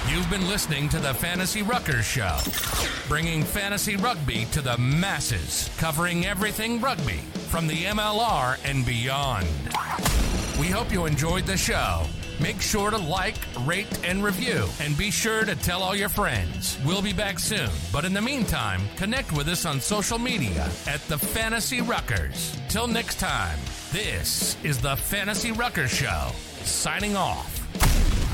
[0.09, 2.39] You've been listening to the Fantasy Ruckers Show,
[3.09, 9.47] bringing fantasy rugby to the masses, covering everything rugby from the MLR and beyond.
[10.61, 12.05] We hope you enjoyed the show.
[12.41, 16.79] Make sure to like, rate, and review, and be sure to tell all your friends.
[16.85, 21.01] We'll be back soon, but in the meantime, connect with us on social media at
[21.09, 22.57] the Fantasy Ruckers.
[22.69, 23.59] Till next time,
[23.93, 26.31] this is the Fantasy Ruckers Show,
[26.65, 28.28] signing off.